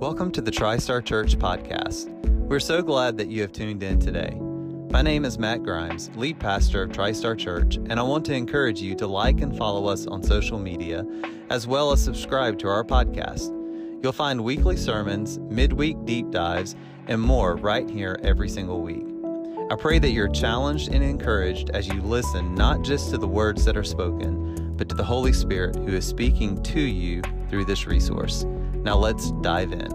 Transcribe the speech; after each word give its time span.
Welcome 0.00 0.30
to 0.32 0.42
the 0.42 0.50
TriStar 0.50 1.02
Church 1.02 1.38
podcast. 1.38 2.10
We're 2.26 2.60
so 2.60 2.82
glad 2.82 3.16
that 3.16 3.28
you 3.28 3.40
have 3.40 3.52
tuned 3.52 3.82
in 3.82 3.98
today. 3.98 4.36
My 4.90 5.00
name 5.00 5.24
is 5.24 5.38
Matt 5.38 5.62
Grimes, 5.62 6.10
lead 6.16 6.38
pastor 6.38 6.82
of 6.82 6.90
TriStar 6.90 7.38
Church, 7.38 7.76
and 7.76 7.94
I 7.94 8.02
want 8.02 8.26
to 8.26 8.34
encourage 8.34 8.78
you 8.78 8.94
to 8.94 9.06
like 9.06 9.40
and 9.40 9.56
follow 9.56 9.86
us 9.86 10.06
on 10.06 10.22
social 10.22 10.58
media, 10.58 11.06
as 11.48 11.66
well 11.66 11.92
as 11.92 12.04
subscribe 12.04 12.58
to 12.58 12.68
our 12.68 12.84
podcast. 12.84 13.54
You'll 14.02 14.12
find 14.12 14.44
weekly 14.44 14.76
sermons, 14.76 15.38
midweek 15.38 16.04
deep 16.04 16.30
dives, 16.30 16.76
and 17.06 17.18
more 17.18 17.56
right 17.56 17.88
here 17.88 18.20
every 18.22 18.50
single 18.50 18.82
week. 18.82 19.06
I 19.70 19.76
pray 19.76 19.98
that 19.98 20.10
you're 20.10 20.28
challenged 20.28 20.92
and 20.92 21.02
encouraged 21.02 21.70
as 21.70 21.88
you 21.88 22.02
listen 22.02 22.54
not 22.54 22.82
just 22.82 23.08
to 23.12 23.18
the 23.18 23.26
words 23.26 23.64
that 23.64 23.78
are 23.78 23.82
spoken, 23.82 24.74
but 24.76 24.90
to 24.90 24.94
the 24.94 25.04
Holy 25.04 25.32
Spirit 25.32 25.74
who 25.74 25.96
is 25.96 26.06
speaking 26.06 26.62
to 26.64 26.80
you 26.80 27.22
through 27.48 27.64
this 27.64 27.86
resource. 27.86 28.44
Now 28.86 28.98
let's 28.98 29.32
dive 29.42 29.72
in. 29.72 29.88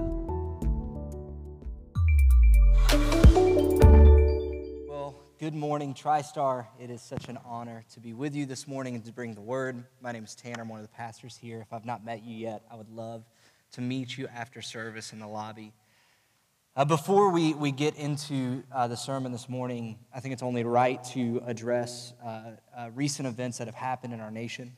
Well, 4.85 5.15
good 5.39 5.55
morning, 5.55 5.93
TriStar. 5.93 6.67
It 6.77 6.89
is 6.89 7.01
such 7.01 7.29
an 7.29 7.39
honor 7.45 7.85
to 7.93 8.01
be 8.01 8.11
with 8.11 8.35
you 8.35 8.45
this 8.45 8.67
morning 8.67 8.95
and 8.95 9.05
to 9.05 9.13
bring 9.13 9.33
the 9.33 9.39
word. 9.39 9.85
My 10.01 10.11
name 10.11 10.25
is 10.25 10.35
Tanner. 10.35 10.63
I'm 10.63 10.67
one 10.67 10.81
of 10.81 10.85
the 10.85 10.93
pastors 10.93 11.37
here. 11.37 11.61
If 11.61 11.71
I've 11.71 11.85
not 11.85 12.03
met 12.03 12.25
you 12.25 12.35
yet, 12.35 12.63
I 12.69 12.75
would 12.75 12.89
love 12.89 13.23
to 13.75 13.79
meet 13.79 14.17
you 14.17 14.27
after 14.27 14.61
service 14.61 15.13
in 15.13 15.19
the 15.19 15.27
lobby. 15.27 15.71
Uh, 16.75 16.83
before 16.83 17.31
we, 17.31 17.53
we 17.53 17.71
get 17.71 17.95
into 17.95 18.61
uh, 18.73 18.89
the 18.89 18.97
sermon 18.97 19.31
this 19.31 19.47
morning, 19.47 19.99
I 20.13 20.19
think 20.19 20.33
it's 20.33 20.43
only 20.43 20.65
right 20.65 21.01
to 21.13 21.41
address 21.45 22.11
uh, 22.21 22.41
uh 22.77 22.89
recent 22.93 23.25
events 23.25 23.57
that 23.59 23.67
have 23.67 23.75
happened 23.75 24.13
in 24.13 24.19
our 24.19 24.31
nation. 24.31 24.75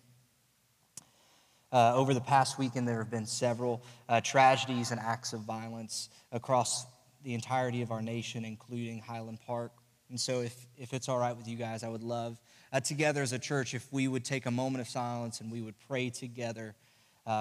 Uh, 1.74 1.92
over 1.96 2.14
the 2.14 2.22
past 2.22 2.60
weekend, 2.60 2.88
there 2.88 3.00
have 3.00 3.10
been 3.10 3.26
several 3.26 3.82
uh, 4.08 4.22
tragedies 4.22 4.92
and 4.92 5.00
acts 5.00 5.34
of 5.34 5.40
violence 5.40 6.10
across 6.32 6.86
the 7.24 7.34
entirety 7.34 7.82
of 7.82 7.90
our 7.90 8.02
nation, 8.02 8.46
including 8.46 9.00
Highland 9.00 9.40
Park. 9.48 9.72
And 10.10 10.20
so, 10.20 10.42
if, 10.42 10.68
if 10.78 10.94
it's 10.94 11.10
all 11.10 11.18
right 11.18 11.36
with 11.36 11.48
you 11.48 11.58
guys, 11.58 11.84
I 11.84 11.90
would 11.90 12.04
love 12.04 12.40
together 12.84 13.24
as 13.24 13.34
a 13.34 13.40
church 13.40 13.74
if 13.74 13.92
we 13.92 14.08
would 14.08 14.24
take 14.24 14.46
a 14.46 14.52
moment 14.52 14.82
of 14.82 14.88
silence 14.88 15.42
and 15.42 15.52
we 15.52 15.62
would 15.62 15.76
pray 15.88 16.12
together 16.12 16.76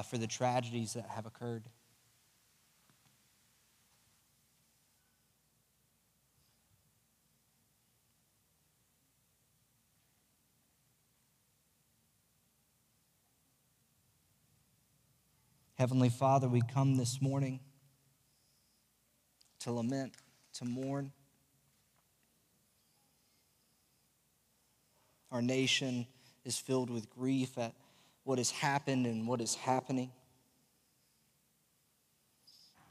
for 0.09 0.17
the 0.17 0.27
tragedies 0.27 0.95
that 0.95 1.05
have 1.07 1.27
occurred. 1.27 1.65
Heavenly 15.83 16.11
Father, 16.11 16.47
we 16.47 16.63
come 16.73 16.97
this 16.97 17.21
morning 17.21 17.59
to 19.59 19.73
lament, 19.73 20.13
to 20.53 20.65
mourn. 20.65 21.11
Our 25.33 25.43
nation 25.43 26.07
is 26.45 26.57
filled 26.57 26.89
with 26.89 27.11
grief 27.11 27.59
at 27.59 27.75
what 28.23 28.39
has 28.39 28.53
happened 28.53 29.07
and 29.07 29.27
what 29.27 29.41
is 29.41 29.57
happening. 29.57 30.13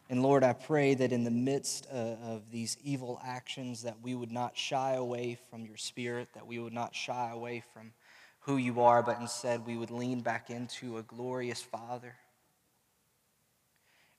And 0.10 0.22
Lord, 0.22 0.44
I 0.44 0.52
pray 0.52 0.94
that 0.94 1.14
in 1.14 1.24
the 1.24 1.32
midst 1.32 1.88
uh, 1.90 1.96
of 1.96 2.52
these 2.52 2.76
evil 2.84 3.22
actions 3.26 3.84
that 3.84 4.02
we 4.04 4.16
would 4.16 4.34
not 4.34 4.58
shy 4.58 4.96
away 4.96 5.38
from 5.50 5.66
your 5.66 5.78
spirit, 5.78 6.28
that 6.34 6.46
we 6.46 6.60
would 6.60 6.74
not 6.74 6.94
shy 6.94 7.32
away 7.32 7.64
from 7.74 7.94
who 8.42 8.58
you 8.58 8.82
are, 8.82 9.02
but 9.02 9.18
instead 9.22 9.66
we 9.66 9.78
would 9.78 9.92
lean 9.92 10.20
back 10.20 10.50
into 10.50 10.98
a 10.98 11.04
glorious 11.04 11.62
Father 11.62 12.16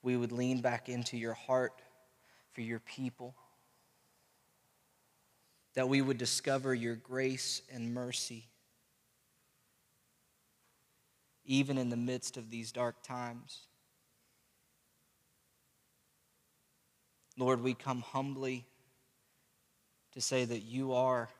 we 0.03 0.17
would 0.17 0.33
lean 0.33 0.61
back 0.61 0.89
into 0.89 1.17
your 1.17 1.35
heart 1.35 1.73
for 2.53 2.61
your 2.61 2.81
people, 2.81 3.35
that 5.75 5.89
we 5.89 6.03
would 6.03 6.19
discover 6.19 6.75
your 6.75 6.97
grace 6.97 7.63
and 7.73 7.95
mercy, 7.95 8.47
even 11.45 11.79
in 11.79 11.89
the 11.89 11.97
midst 11.97 12.37
of 12.37 12.51
these 12.51 12.73
dark 12.73 13.03
times. 13.03 13.61
Lord, 17.39 17.63
we 17.63 17.73
come 17.73 18.03
humbly 18.03 18.67
to 20.13 20.21
say 20.21 20.45
that 20.45 20.61
you 20.61 20.93
are 20.93 21.31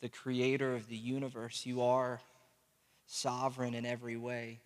the 0.00 0.08
creator 0.08 0.74
of 0.74 0.88
the 0.88 0.96
universe. 0.96 1.66
You 1.66 1.82
are 1.82 2.20
sovereign 3.06 3.74
in 3.74 3.84
every 3.84 4.16
way. 4.16 4.60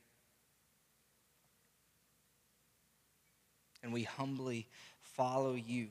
And 3.88 3.94
we 3.94 4.02
humbly 4.02 4.66
follow 5.00 5.54
you. 5.54 5.88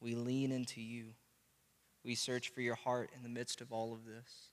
We 0.00 0.16
lean 0.16 0.50
into 0.50 0.80
you. 0.80 1.04
We 2.04 2.16
search 2.16 2.48
for 2.48 2.60
your 2.60 2.74
heart 2.74 3.10
in 3.14 3.22
the 3.22 3.28
midst 3.28 3.60
of 3.60 3.70
all 3.70 3.92
of 3.92 4.04
this. 4.04 4.50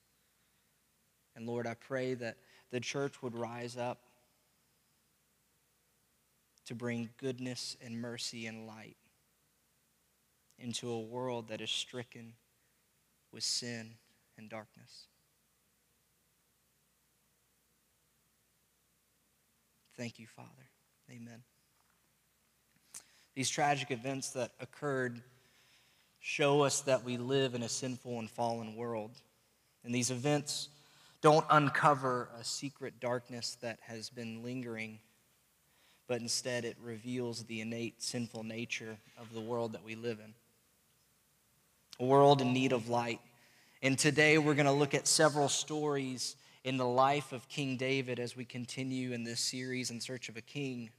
And 1.35 1.47
Lord, 1.47 1.65
I 1.65 1.73
pray 1.73 2.13
that 2.13 2.37
the 2.69 2.79
church 2.79 3.23
would 3.23 3.33
rise 3.33 3.77
up 3.77 4.03
to 6.67 6.75
bring 6.75 7.09
goodness 7.17 7.77
and 7.83 7.99
mercy 7.99 8.45
and 8.45 8.67
light 8.67 8.97
into 10.59 10.91
a 10.91 10.99
world 10.99 11.47
that 11.47 11.61
is 11.61 11.71
stricken 11.71 12.33
with 13.31 13.43
sin 13.43 13.95
and 14.37 14.51
darkness. 14.51 15.07
Thank 19.97 20.19
you, 20.19 20.27
Father. 20.27 20.69
Amen. 21.09 21.41
These 23.35 23.49
tragic 23.49 23.89
events 23.89 24.29
that 24.31 24.51
occurred 24.59 25.21
show 26.19 26.61
us 26.61 26.81
that 26.81 27.03
we 27.03 27.17
live 27.17 27.55
in 27.55 27.63
a 27.63 27.69
sinful 27.69 28.19
and 28.19 28.29
fallen 28.29 28.75
world. 28.75 29.11
And 29.83 29.93
these 29.93 30.11
events 30.11 30.69
don't 31.21 31.45
uncover 31.49 32.29
a 32.39 32.43
secret 32.43 32.99
darkness 32.99 33.57
that 33.61 33.79
has 33.81 34.09
been 34.09 34.43
lingering, 34.43 34.99
but 36.07 36.21
instead 36.21 36.63
it 36.63 36.77
reveals 36.81 37.43
the 37.45 37.61
innate 37.61 38.03
sinful 38.03 38.43
nature 38.43 38.97
of 39.19 39.33
the 39.33 39.41
world 39.41 39.73
that 39.73 39.83
we 39.83 39.95
live 39.95 40.19
in. 40.19 40.33
A 41.99 42.07
world 42.07 42.39
in 42.39 42.53
need 42.53 42.71
of 42.71 42.87
light. 42.87 43.19
And 43.81 43.97
today 43.97 44.37
we're 44.37 44.53
going 44.53 44.67
to 44.67 44.71
look 44.71 44.93
at 44.93 45.07
several 45.07 45.49
stories 45.49 46.35
in 46.63 46.77
the 46.77 46.87
life 46.87 47.33
of 47.33 47.49
King 47.49 47.77
David 47.77 48.19
as 48.19 48.35
we 48.35 48.45
continue 48.45 49.11
in 49.11 49.23
this 49.23 49.39
series 49.39 49.89
in 49.89 49.99
search 49.99 50.29
of 50.29 50.37
a 50.37 50.41
king 50.41 50.91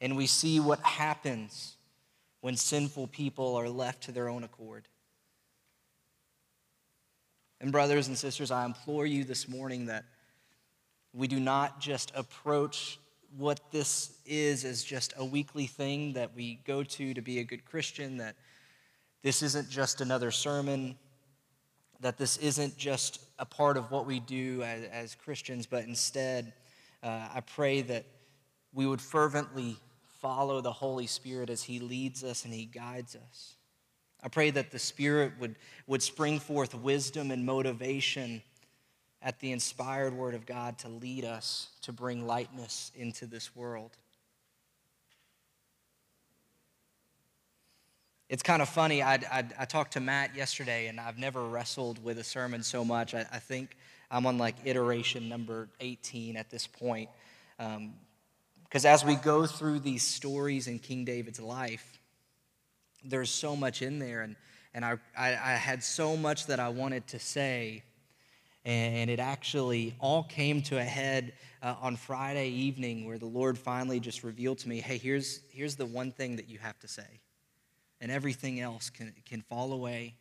and 0.00 0.16
we 0.16 0.26
see 0.26 0.60
what 0.60 0.80
happens 0.80 1.76
when 2.40 2.56
sinful 2.56 3.08
people 3.08 3.56
are 3.56 3.68
left 3.68 4.04
to 4.04 4.12
their 4.12 4.28
own 4.28 4.44
accord. 4.44 4.86
And, 7.60 7.72
brothers 7.72 8.06
and 8.06 8.16
sisters, 8.16 8.50
I 8.50 8.64
implore 8.64 9.06
you 9.06 9.24
this 9.24 9.48
morning 9.48 9.86
that 9.86 10.04
we 11.12 11.26
do 11.26 11.40
not 11.40 11.80
just 11.80 12.12
approach 12.14 13.00
what 13.36 13.60
this 13.72 14.12
is 14.24 14.64
as 14.64 14.84
just 14.84 15.12
a 15.16 15.24
weekly 15.24 15.66
thing 15.66 16.12
that 16.12 16.34
we 16.34 16.60
go 16.64 16.82
to 16.82 17.14
to 17.14 17.20
be 17.20 17.40
a 17.40 17.44
good 17.44 17.64
Christian, 17.64 18.18
that 18.18 18.36
this 19.22 19.42
isn't 19.42 19.68
just 19.68 20.00
another 20.00 20.30
sermon, 20.30 20.96
that 22.00 22.16
this 22.16 22.36
isn't 22.38 22.76
just 22.76 23.20
a 23.38 23.44
part 23.44 23.76
of 23.76 23.90
what 23.90 24.06
we 24.06 24.20
do 24.20 24.62
as, 24.62 24.84
as 24.84 25.14
Christians, 25.16 25.66
but 25.66 25.84
instead, 25.84 26.52
uh, 27.02 27.28
I 27.34 27.40
pray 27.40 27.82
that 27.82 28.04
we 28.72 28.86
would 28.86 29.00
fervently 29.00 29.76
follow 30.20 30.60
the 30.60 30.72
Holy 30.72 31.06
Spirit 31.06 31.50
as 31.50 31.62
He 31.62 31.80
leads 31.80 32.24
us 32.24 32.44
and 32.44 32.52
He 32.52 32.64
guides 32.64 33.16
us. 33.16 33.54
I 34.22 34.28
pray 34.28 34.50
that 34.50 34.70
the 34.70 34.78
Spirit 34.78 35.32
would, 35.38 35.56
would 35.86 36.02
spring 36.02 36.40
forth 36.40 36.74
wisdom 36.74 37.30
and 37.30 37.46
motivation 37.46 38.42
at 39.22 39.40
the 39.40 39.52
inspired 39.52 40.14
Word 40.14 40.34
of 40.34 40.46
God 40.46 40.78
to 40.78 40.88
lead 40.88 41.24
us 41.24 41.68
to 41.82 41.92
bring 41.92 42.26
lightness 42.26 42.92
into 42.94 43.26
this 43.26 43.54
world. 43.54 43.96
It's 48.28 48.42
kind 48.42 48.60
of 48.60 48.68
funny. 48.68 49.02
I, 49.02 49.14
I, 49.14 49.44
I, 49.58 49.64
talked 49.64 49.94
to 49.94 50.00
Matt 50.00 50.36
yesterday, 50.36 50.88
and 50.88 51.00
I've 51.00 51.16
never 51.16 51.44
wrestled 51.44 52.04
with 52.04 52.18
a 52.18 52.24
sermon 52.24 52.62
so 52.62 52.84
much. 52.84 53.14
I, 53.14 53.24
I 53.32 53.38
think 53.38 53.74
I'm 54.10 54.26
on 54.26 54.36
like 54.36 54.56
iteration 54.64 55.30
number 55.30 55.68
18 55.80 56.36
at 56.36 56.50
this 56.50 56.66
point. 56.66 57.08
Um, 57.58 57.94
because 58.68 58.84
as 58.84 59.04
we 59.04 59.14
go 59.14 59.46
through 59.46 59.80
these 59.80 60.02
stories 60.02 60.66
in 60.68 60.78
King 60.78 61.04
David's 61.04 61.40
life, 61.40 61.98
there's 63.02 63.30
so 63.30 63.56
much 63.56 63.80
in 63.80 63.98
there. 63.98 64.20
And, 64.20 64.36
and 64.74 64.84
I, 64.84 64.98
I, 65.16 65.28
I 65.30 65.52
had 65.54 65.82
so 65.82 66.16
much 66.16 66.46
that 66.46 66.60
I 66.60 66.68
wanted 66.68 67.06
to 67.08 67.18
say. 67.18 67.82
And 68.64 69.08
it 69.08 69.20
actually 69.20 69.94
all 70.00 70.24
came 70.24 70.60
to 70.62 70.78
a 70.78 70.84
head 70.84 71.32
uh, 71.62 71.76
on 71.80 71.96
Friday 71.96 72.50
evening 72.50 73.06
where 73.06 73.16
the 73.16 73.26
Lord 73.26 73.56
finally 73.56 74.00
just 74.00 74.22
revealed 74.22 74.58
to 74.58 74.68
me 74.68 74.80
hey, 74.80 74.98
here's, 74.98 75.40
here's 75.50 75.76
the 75.76 75.86
one 75.86 76.12
thing 76.12 76.36
that 76.36 76.50
you 76.50 76.58
have 76.58 76.78
to 76.80 76.88
say, 76.88 77.20
and 78.00 78.12
everything 78.12 78.60
else 78.60 78.90
can, 78.90 79.14
can 79.24 79.40
fall 79.40 79.72
away. 79.72 80.14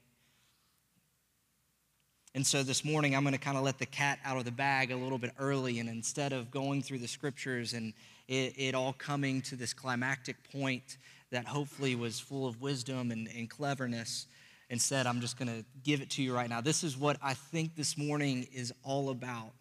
And 2.33 2.45
so 2.45 2.63
this 2.63 2.85
morning, 2.85 3.15
I'm 3.15 3.23
going 3.23 3.33
to 3.33 3.39
kind 3.39 3.57
of 3.57 3.63
let 3.63 3.79
the 3.79 3.85
cat 3.85 4.19
out 4.23 4.37
of 4.37 4.45
the 4.45 4.51
bag 4.51 4.91
a 4.91 4.95
little 4.95 5.17
bit 5.17 5.31
early. 5.39 5.79
And 5.79 5.89
instead 5.89 6.33
of 6.33 6.51
going 6.51 6.83
through 6.83 6.99
the 6.99 7.07
scriptures 7.07 7.73
and 7.73 7.93
it, 8.27 8.53
it 8.57 8.75
all 8.75 8.93
coming 8.93 9.41
to 9.43 9.55
this 9.55 9.73
climactic 9.73 10.35
point 10.51 10.97
that 11.31 11.45
hopefully 11.45 11.95
was 11.95 12.19
full 12.19 12.47
of 12.47 12.61
wisdom 12.61 13.11
and, 13.11 13.27
cleverness 13.49 14.27
and 14.69 14.81
cleverness, 14.81 15.05
I'm 15.05 15.21
just 15.21 15.37
going 15.37 15.47
to 15.49 15.65
give 15.83 16.01
it 16.01 16.09
to 16.11 16.23
you 16.23 16.33
right 16.33 16.49
now. 16.49 16.61
This 16.61 16.83
is 16.83 16.97
what 16.97 17.17
I 17.21 17.33
think 17.33 17.75
this 17.75 17.97
morning 17.97 18.47
is 18.53 18.73
all 18.83 19.09
about. 19.09 19.53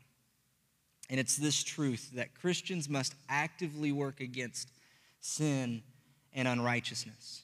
And 1.09 1.21
it's 1.21 1.37
this 1.37 1.63
truth 1.63 2.11
that 2.15 2.35
Christians 2.35 2.89
must 2.89 3.15
actively 3.29 3.93
work 3.93 4.21
against 4.21 4.71
sin 5.21 5.83
and 6.33 6.49
unrighteousness. 6.49 7.43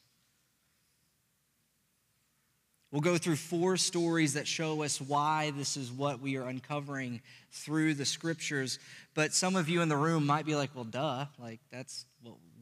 We'll 2.93 3.01
go 3.01 3.17
through 3.17 3.37
four 3.37 3.79
stories 3.79 4.35
that 4.35 4.47
show 4.47 4.83
us 4.83 5.01
why 5.01 5.51
this 5.57 5.79
is 5.79 5.91
what 5.91 6.21
we 6.21 6.37
are 6.37 6.47
uncovering 6.47 7.23
through 7.51 7.95
the 7.95 8.05
scriptures. 8.05 8.79
But 9.15 9.33
some 9.33 9.57
of 9.57 9.71
you 9.71 9.81
in 9.81 9.89
the 9.89 9.97
room 9.97 10.27
might 10.27 10.45
be 10.45 10.55
like, 10.55 10.71
well, 10.75 10.85
duh, 10.85 11.25
like 11.39 11.61
that's 11.71 12.05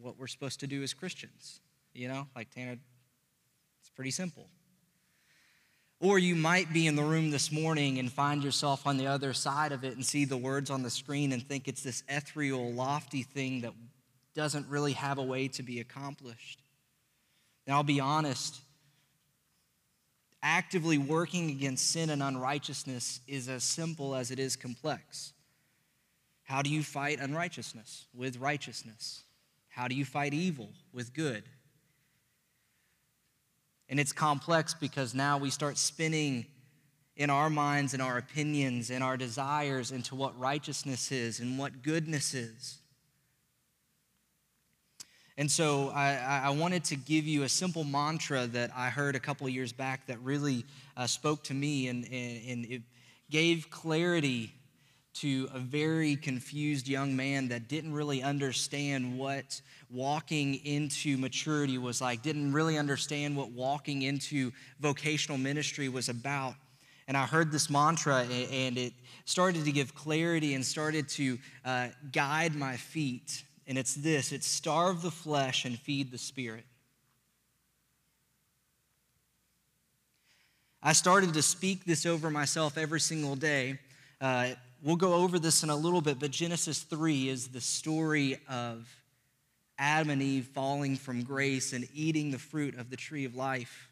what 0.01 0.17
we're 0.17 0.29
supposed 0.29 0.61
to 0.61 0.69
do 0.69 0.85
as 0.85 0.95
Christians. 0.95 1.59
You 1.93 2.07
know, 2.07 2.29
like 2.37 2.49
Tanner, 2.51 2.79
it's 3.81 3.91
pretty 3.91 4.13
simple. 4.13 4.47
Or 5.99 6.17
you 6.17 6.37
might 6.37 6.73
be 6.73 6.87
in 6.87 6.95
the 6.95 7.03
room 7.03 7.33
this 7.33 7.51
morning 7.51 7.99
and 7.99 8.11
find 8.11 8.45
yourself 8.45 8.87
on 8.87 8.99
the 8.99 9.09
other 9.09 9.33
side 9.33 9.73
of 9.73 9.83
it 9.83 9.97
and 9.97 10.07
see 10.07 10.25
the 10.25 10.37
words 10.37 10.71
on 10.71 10.85
the 10.85 10.91
screen 10.91 11.33
and 11.33 11.47
think 11.47 11.67
it's 11.67 11.83
this 11.83 12.05
ethereal, 12.09 12.73
lofty 12.73 13.25
thing 13.25 13.63
that 13.63 13.73
doesn't 14.35 14.69
really 14.69 14.93
have 14.93 15.19
a 15.19 15.23
way 15.23 15.49
to 15.49 15.65
be 15.65 15.81
accomplished. 15.81 16.63
And 17.67 17.75
I'll 17.75 17.83
be 17.83 17.99
honest, 17.99 18.61
actively 20.43 20.99
working 20.99 21.51
against 21.51 21.91
sin 21.91 22.11
and 22.11 22.23
unrighteousness 22.23 23.21
is 23.27 23.49
as 23.49 23.63
simple 23.63 24.15
as 24.15 24.31
it 24.31 24.39
is 24.39 24.57
complex. 24.57 25.33
How 26.45 26.63
do 26.63 26.71
you 26.71 26.83
fight 26.83 27.21
unrighteousness? 27.21 28.07
With 28.15 28.39
righteousness. 28.39 29.23
How 29.69 29.87
do 29.87 29.95
you 29.95 30.05
fight 30.05 30.35
evil? 30.35 30.71
With 30.93 31.15
good. 31.15 31.45
And 33.89 34.01
it's 34.01 34.13
complex 34.13 34.75
because 34.75 35.15
now 35.15 35.39
we 35.39 35.51
start 35.51 35.79
spinning 35.79 36.47
in 37.17 37.31
our 37.31 37.51
minds 37.51 37.93
and 37.93 38.03
our 38.03 38.19
opinions 38.19 38.91
and 38.91 39.05
our 39.05 39.17
desires 39.17 39.93
into 39.93 40.17
what 40.17 40.39
righteousness 40.41 41.13
is 41.13 41.39
and 41.39 41.59
what 41.59 41.83
goodness 41.83 42.35
is. 42.35 42.80
And 45.41 45.51
so 45.51 45.89
I, 45.95 46.43
I, 46.45 46.51
wanted 46.51 46.85
to 46.85 46.97
give 46.97 47.25
you 47.25 47.45
a 47.45 47.49
simple 47.49 47.83
mantra 47.83 48.47
that 48.49 48.73
I 48.77 48.91
heard 48.91 49.17
a 49.17 49.19
couple 49.19 49.49
years 49.49 49.73
back 49.73 50.07
that 50.09 50.21
really 50.21 50.67
uh, 50.99 51.07
spoke 51.07 51.43
to 51.45 51.55
me 51.55 51.89
and, 51.89 52.05
and, 52.05 52.43
and 52.47 52.65
it 52.67 52.83
gave 53.31 53.71
clarity 53.71 54.53
to 55.15 55.49
a 55.55 55.59
very 55.59 56.17
confused 56.17 56.87
young 56.89 57.17
man 57.17 57.49
that 57.49 57.69
didn't 57.69 57.95
really 57.95 58.23
understand 58.23 59.19
what 59.19 59.63
walking 59.91 60.57
into 60.67 61.17
maturity 61.17 61.79
was 61.79 62.03
like, 62.03 62.21
didn't 62.21 62.53
really 62.53 62.77
understand 62.77 63.35
what 63.35 63.51
walking 63.51 64.03
into 64.03 64.53
vocational 64.79 65.39
ministry 65.39 65.89
was 65.89 66.11
about. 66.11 66.53
And 67.09 67.17
I 67.17 67.25
heard 67.25 67.51
this 67.51 67.71
mantra, 67.71 68.25
and 68.25 68.77
it 68.77 68.93
started 69.25 69.65
to 69.65 69.73
give 69.73 69.95
clarity 69.95 70.53
and 70.53 70.63
started 70.63 71.09
to 71.09 71.39
uh, 71.65 71.89
guide 72.13 72.55
my 72.55 72.77
feet 72.77 73.43
and 73.71 73.79
it's 73.79 73.95
this 73.95 74.33
it's 74.33 74.49
starve 74.49 75.01
the 75.01 75.13
flesh 75.13 75.65
and 75.65 75.79
feed 75.79 76.11
the 76.11 76.19
spirit. 76.19 76.65
I 80.83 80.93
started 80.93 81.35
to 81.35 81.43
speak 81.43 81.85
this 81.85 82.05
over 82.05 82.31
myself 82.31 82.77
every 82.77 82.99
single 82.99 83.37
day. 83.37 83.79
Uh, 84.21 84.49
we'll 84.83 84.97
go 84.97 85.15
over 85.15 85.39
this 85.39 85.63
in 85.63 85.71
a 85.71 85.77
little 85.77 86.01
bit, 86.01 86.19
but 86.19 86.33
Genesis 86.33 86.81
3 86.81 87.29
is 87.29 87.49
the 87.49 87.61
story 87.61 88.41
of 88.49 88.89
Adam 89.79 90.11
and 90.11 90.23
Eve 90.23 90.47
falling 90.47 90.97
from 90.97 91.23
grace 91.23 91.73
and 91.73 91.87
eating 91.95 92.33
the 92.33 92.39
fruit 92.39 92.77
of 92.77 92.91
the 92.91 92.97
tree 92.97 93.25
of 93.25 93.37
life, 93.37 93.89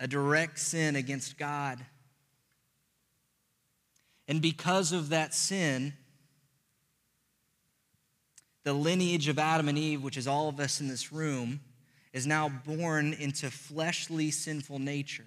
a 0.00 0.06
direct 0.06 0.58
sin 0.58 0.96
against 0.96 1.38
God. 1.38 1.78
And 4.26 4.42
because 4.42 4.92
of 4.92 5.08
that 5.10 5.32
sin, 5.32 5.94
the 8.64 8.72
lineage 8.72 9.28
of 9.28 9.38
Adam 9.38 9.68
and 9.68 9.78
Eve, 9.78 10.02
which 10.02 10.16
is 10.16 10.26
all 10.26 10.48
of 10.48 10.60
us 10.60 10.80
in 10.80 10.88
this 10.88 11.12
room, 11.12 11.60
is 12.12 12.26
now 12.26 12.48
born 12.48 13.12
into 13.14 13.50
fleshly 13.50 14.30
sinful 14.30 14.78
nature. 14.78 15.26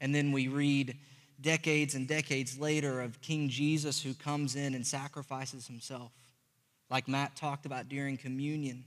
And 0.00 0.14
then 0.14 0.32
we 0.32 0.48
read 0.48 0.96
decades 1.40 1.94
and 1.94 2.08
decades 2.08 2.58
later 2.58 3.00
of 3.00 3.20
King 3.20 3.48
Jesus 3.48 4.02
who 4.02 4.14
comes 4.14 4.56
in 4.56 4.74
and 4.74 4.86
sacrifices 4.86 5.66
himself, 5.66 6.12
like 6.90 7.08
Matt 7.08 7.36
talked 7.36 7.66
about 7.66 7.88
during 7.88 8.16
communion. 8.16 8.84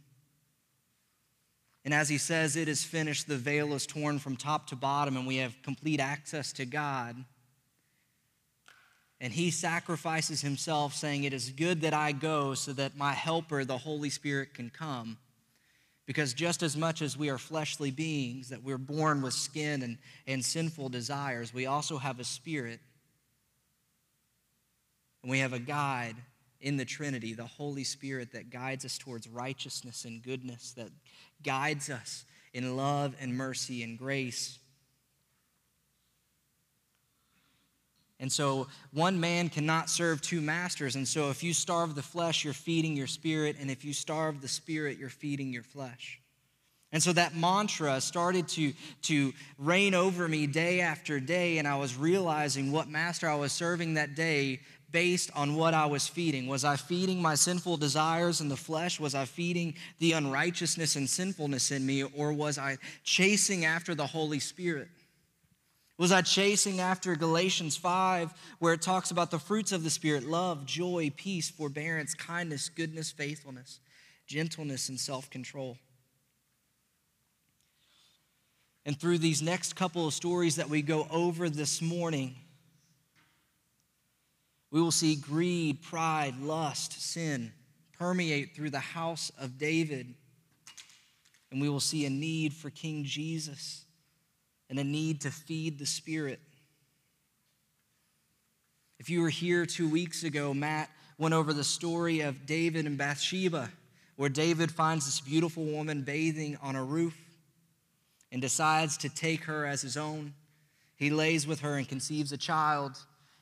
And 1.85 1.93
as 1.93 2.09
he 2.09 2.17
says, 2.17 2.55
it 2.55 2.67
is 2.67 2.83
finished, 2.83 3.27
the 3.27 3.37
veil 3.37 3.73
is 3.73 3.85
torn 3.85 4.17
from 4.19 4.35
top 4.35 4.67
to 4.67 4.75
bottom, 4.75 5.15
and 5.15 5.27
we 5.27 5.37
have 5.37 5.55
complete 5.61 5.99
access 5.99 6.51
to 6.53 6.65
God. 6.65 7.23
And 9.21 9.31
he 9.31 9.49
sacrifices 9.49 10.41
himself, 10.41 10.93
saying, 10.93 11.23
It 11.23 11.33
is 11.33 11.51
good 11.51 11.81
that 11.81 11.93
I 11.93 12.11
go 12.11 12.53
so 12.53 12.73
that 12.73 12.97
my 12.97 13.13
helper, 13.13 13.63
the 13.63 13.77
Holy 13.77 14.09
Spirit, 14.09 14.53
can 14.53 14.69
come. 14.69 15.17
Because 16.05 16.33
just 16.33 16.61
as 16.61 16.77
much 16.77 17.01
as 17.01 17.17
we 17.17 17.29
are 17.29 17.37
fleshly 17.37 17.91
beings, 17.91 18.49
that 18.49 18.63
we're 18.63 18.77
born 18.77 19.21
with 19.21 19.33
skin 19.33 19.81
and, 19.81 19.97
and 20.27 20.43
sinful 20.43 20.89
desires, 20.89 21.53
we 21.53 21.65
also 21.65 21.97
have 21.97 22.19
a 22.19 22.23
spirit. 22.23 22.79
And 25.23 25.31
we 25.31 25.39
have 25.39 25.53
a 25.53 25.59
guide 25.59 26.15
in 26.61 26.77
the 26.77 26.85
Trinity, 26.85 27.33
the 27.33 27.45
Holy 27.45 27.83
Spirit, 27.83 28.33
that 28.33 28.51
guides 28.51 28.85
us 28.85 28.97
towards 28.97 29.27
righteousness 29.27 30.05
and 30.05 30.21
goodness, 30.21 30.73
that 30.73 30.89
guides 31.41 31.89
us 31.89 32.25
in 32.53 32.77
love 32.77 33.15
and 33.19 33.35
mercy 33.35 33.81
and 33.81 33.97
grace. 33.97 34.59
And 38.19 38.31
so 38.31 38.67
one 38.93 39.19
man 39.19 39.49
cannot 39.49 39.89
serve 39.89 40.21
two 40.21 40.39
masters. 40.39 40.95
And 40.95 41.07
so 41.07 41.29
if 41.29 41.43
you 41.43 41.53
starve 41.53 41.95
the 41.95 42.01
flesh, 42.01 42.45
you're 42.45 42.53
feeding 42.53 42.95
your 42.95 43.07
spirit. 43.07 43.57
And 43.59 43.69
if 43.69 43.83
you 43.83 43.93
starve 43.93 44.41
the 44.41 44.47
spirit, 44.47 44.97
you're 44.97 45.09
feeding 45.09 45.51
your 45.51 45.63
flesh. 45.63 46.21
And 46.91 47.03
so 47.03 47.11
that 47.11 47.35
mantra 47.35 47.99
started 47.99 48.47
to, 48.49 48.71
to 49.03 49.33
reign 49.57 49.93
over 49.93 50.29
me 50.29 50.47
day 50.47 50.79
after 50.79 51.19
day. 51.19 51.57
And 51.57 51.67
I 51.67 51.77
was 51.77 51.97
realizing 51.97 52.71
what 52.71 52.87
master 52.87 53.27
I 53.27 53.35
was 53.35 53.51
serving 53.51 53.95
that 53.95 54.15
day 54.15 54.61
based 54.91 55.29
on 55.35 55.55
what 55.55 55.73
I 55.73 55.87
was 55.87 56.07
feeding. 56.07 56.47
Was 56.47 56.63
I 56.63 56.77
feeding 56.77 57.21
my 57.21 57.35
sinful 57.35 57.75
desires 57.75 58.39
in 58.39 58.47
the 58.47 58.55
flesh? 58.55 58.97
Was 58.97 59.13
I 59.13 59.25
feeding 59.25 59.75
the 59.99 60.13
unrighteousness 60.13 60.95
and 60.95 61.09
sinfulness 61.09 61.71
in 61.71 61.85
me? 61.85 62.03
Or 62.03 62.31
was 62.31 62.57
I 62.57 62.77
chasing 63.03 63.65
after 63.65 63.93
the 63.93 64.07
Holy 64.07 64.39
Spirit? 64.39 64.87
Was 65.97 66.11
I 66.11 66.21
chasing 66.21 66.81
after 66.81 67.15
Galatians 67.15 67.77
5, 67.77 68.33
where 68.59 68.73
it 68.73 68.81
talks 68.81 69.11
about 69.11 69.31
the 69.31 69.39
fruits 69.39 69.71
of 69.71 69.83
the 69.83 69.89
Spirit 69.89 70.25
love, 70.25 70.65
joy, 70.65 71.11
peace, 71.15 71.49
forbearance, 71.49 72.13
kindness, 72.13 72.67
goodness, 72.67 73.11
faithfulness, 73.11 73.79
gentleness, 74.27 74.89
and 74.89 74.99
self 74.99 75.29
control? 75.29 75.77
And 78.85 78.99
through 78.99 79.19
these 79.19 79.41
next 79.41 79.75
couple 79.75 80.05
of 80.05 80.13
stories 80.13 80.57
that 80.57 80.69
we 80.69 80.81
go 80.81 81.07
over 81.09 81.49
this 81.49 81.81
morning, 81.81 82.35
we 84.69 84.81
will 84.81 84.91
see 84.91 85.15
greed, 85.15 85.81
pride, 85.81 86.41
lust, 86.41 87.01
sin 87.01 87.53
permeate 87.97 88.53
through 88.53 88.69
the 88.69 88.79
house 88.79 89.31
of 89.39 89.57
David. 89.57 90.13
And 91.51 91.61
we 91.61 91.69
will 91.69 91.79
see 91.79 92.05
a 92.05 92.09
need 92.09 92.53
for 92.53 92.69
King 92.69 93.05
Jesus 93.05 93.84
and 94.69 94.79
a 94.79 94.83
need 94.83 95.21
to 95.21 95.31
feed 95.31 95.79
the 95.79 95.85
Spirit. 95.85 96.39
If 98.99 99.09
you 99.09 99.21
were 99.21 99.29
here 99.29 99.65
two 99.65 99.89
weeks 99.89 100.23
ago, 100.23 100.53
Matt 100.53 100.89
went 101.17 101.33
over 101.33 101.53
the 101.53 101.63
story 101.63 102.21
of 102.21 102.45
David 102.45 102.85
and 102.85 102.97
Bathsheba, 102.97 103.69
where 104.15 104.29
David 104.29 104.71
finds 104.71 105.05
this 105.05 105.19
beautiful 105.19 105.63
woman 105.63 106.01
bathing 106.01 106.57
on 106.61 106.75
a 106.75 106.83
roof 106.83 107.17
and 108.31 108.41
decides 108.41 108.97
to 108.97 109.09
take 109.09 109.43
her 109.43 109.65
as 109.65 109.81
his 109.81 109.97
own. 109.97 110.33
He 110.95 111.09
lays 111.09 111.45
with 111.45 111.61
her 111.61 111.75
and 111.75 111.87
conceives 111.87 112.31
a 112.31 112.37
child. 112.37 112.97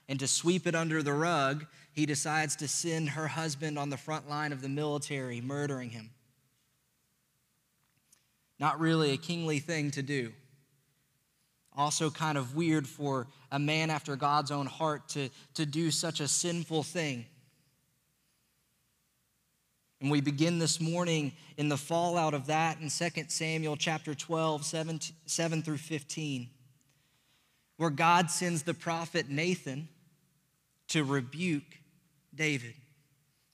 And 0.09 0.19
to 0.19 0.27
sweep 0.27 0.67
it 0.67 0.75
under 0.75 1.01
the 1.01 1.13
rug, 1.13 1.65
he 1.93 2.05
decides 2.05 2.55
to 2.57 2.67
send 2.67 3.09
her 3.09 3.27
husband 3.27 3.79
on 3.79 3.89
the 3.89 3.97
front 3.97 4.29
line 4.29 4.51
of 4.51 4.61
the 4.61 4.69
military, 4.69 5.39
murdering 5.39 5.91
him. 5.91 6.09
Not 8.59 8.79
really 8.79 9.11
a 9.11 9.17
kingly 9.17 9.59
thing 9.59 9.91
to 9.91 10.01
do. 10.01 10.33
Also, 11.75 12.09
kind 12.09 12.37
of 12.37 12.55
weird 12.55 12.87
for 12.87 13.27
a 13.51 13.59
man 13.59 13.89
after 13.89 14.15
God's 14.15 14.51
own 14.51 14.67
heart 14.67 15.09
to, 15.09 15.29
to 15.55 15.65
do 15.65 15.89
such 15.91 16.19
a 16.19 16.27
sinful 16.27 16.83
thing. 16.83 17.25
And 20.03 20.11
we 20.11 20.19
begin 20.19 20.59
this 20.59 20.81
morning 20.81 21.31
in 21.55 21.69
the 21.69 21.77
fallout 21.77 22.33
of 22.33 22.47
that 22.47 22.79
in 22.81 22.89
2 22.89 23.23
Samuel 23.29 23.77
chapter 23.77 24.13
12, 24.13 24.65
7, 24.65 24.99
7 25.25 25.61
through 25.61 25.77
15, 25.77 26.49
where 27.77 27.89
God 27.89 28.29
sends 28.29 28.63
the 28.63 28.73
prophet 28.73 29.29
Nathan 29.29 29.87
to 30.89 31.05
rebuke 31.05 31.79
David. 32.35 32.73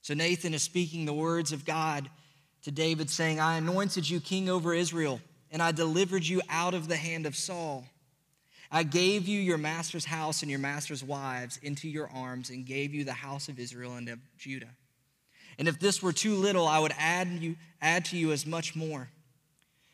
So 0.02 0.14
Nathan 0.14 0.52
is 0.52 0.62
speaking 0.62 1.04
the 1.04 1.12
words 1.12 1.52
of 1.52 1.64
God 1.64 2.10
to 2.62 2.72
David, 2.72 3.10
saying, 3.10 3.38
I 3.38 3.56
anointed 3.56 4.10
you 4.10 4.20
king 4.20 4.48
over 4.48 4.74
Israel, 4.74 5.20
and 5.52 5.62
I 5.62 5.72
delivered 5.72 6.26
you 6.26 6.42
out 6.50 6.74
of 6.74 6.88
the 6.88 6.96
hand 6.96 7.26
of 7.26 7.36
Saul. 7.36 7.84
I 8.70 8.84
gave 8.84 9.26
you 9.26 9.40
your 9.40 9.58
master's 9.58 10.04
house 10.04 10.42
and 10.42 10.50
your 10.50 10.60
master's 10.60 11.02
wives 11.02 11.58
into 11.62 11.88
your 11.88 12.08
arms, 12.14 12.50
and 12.50 12.64
gave 12.64 12.94
you 12.94 13.04
the 13.04 13.12
house 13.12 13.48
of 13.48 13.58
Israel 13.58 13.94
and 13.96 14.08
of 14.08 14.18
Judah. 14.38 14.70
And 15.58 15.66
if 15.66 15.80
this 15.80 16.02
were 16.02 16.12
too 16.12 16.36
little, 16.36 16.66
I 16.66 16.78
would 16.78 16.94
add, 16.96 17.28
you, 17.28 17.56
add 17.82 18.04
to 18.06 18.16
you 18.16 18.32
as 18.32 18.46
much 18.46 18.76
more. 18.76 19.10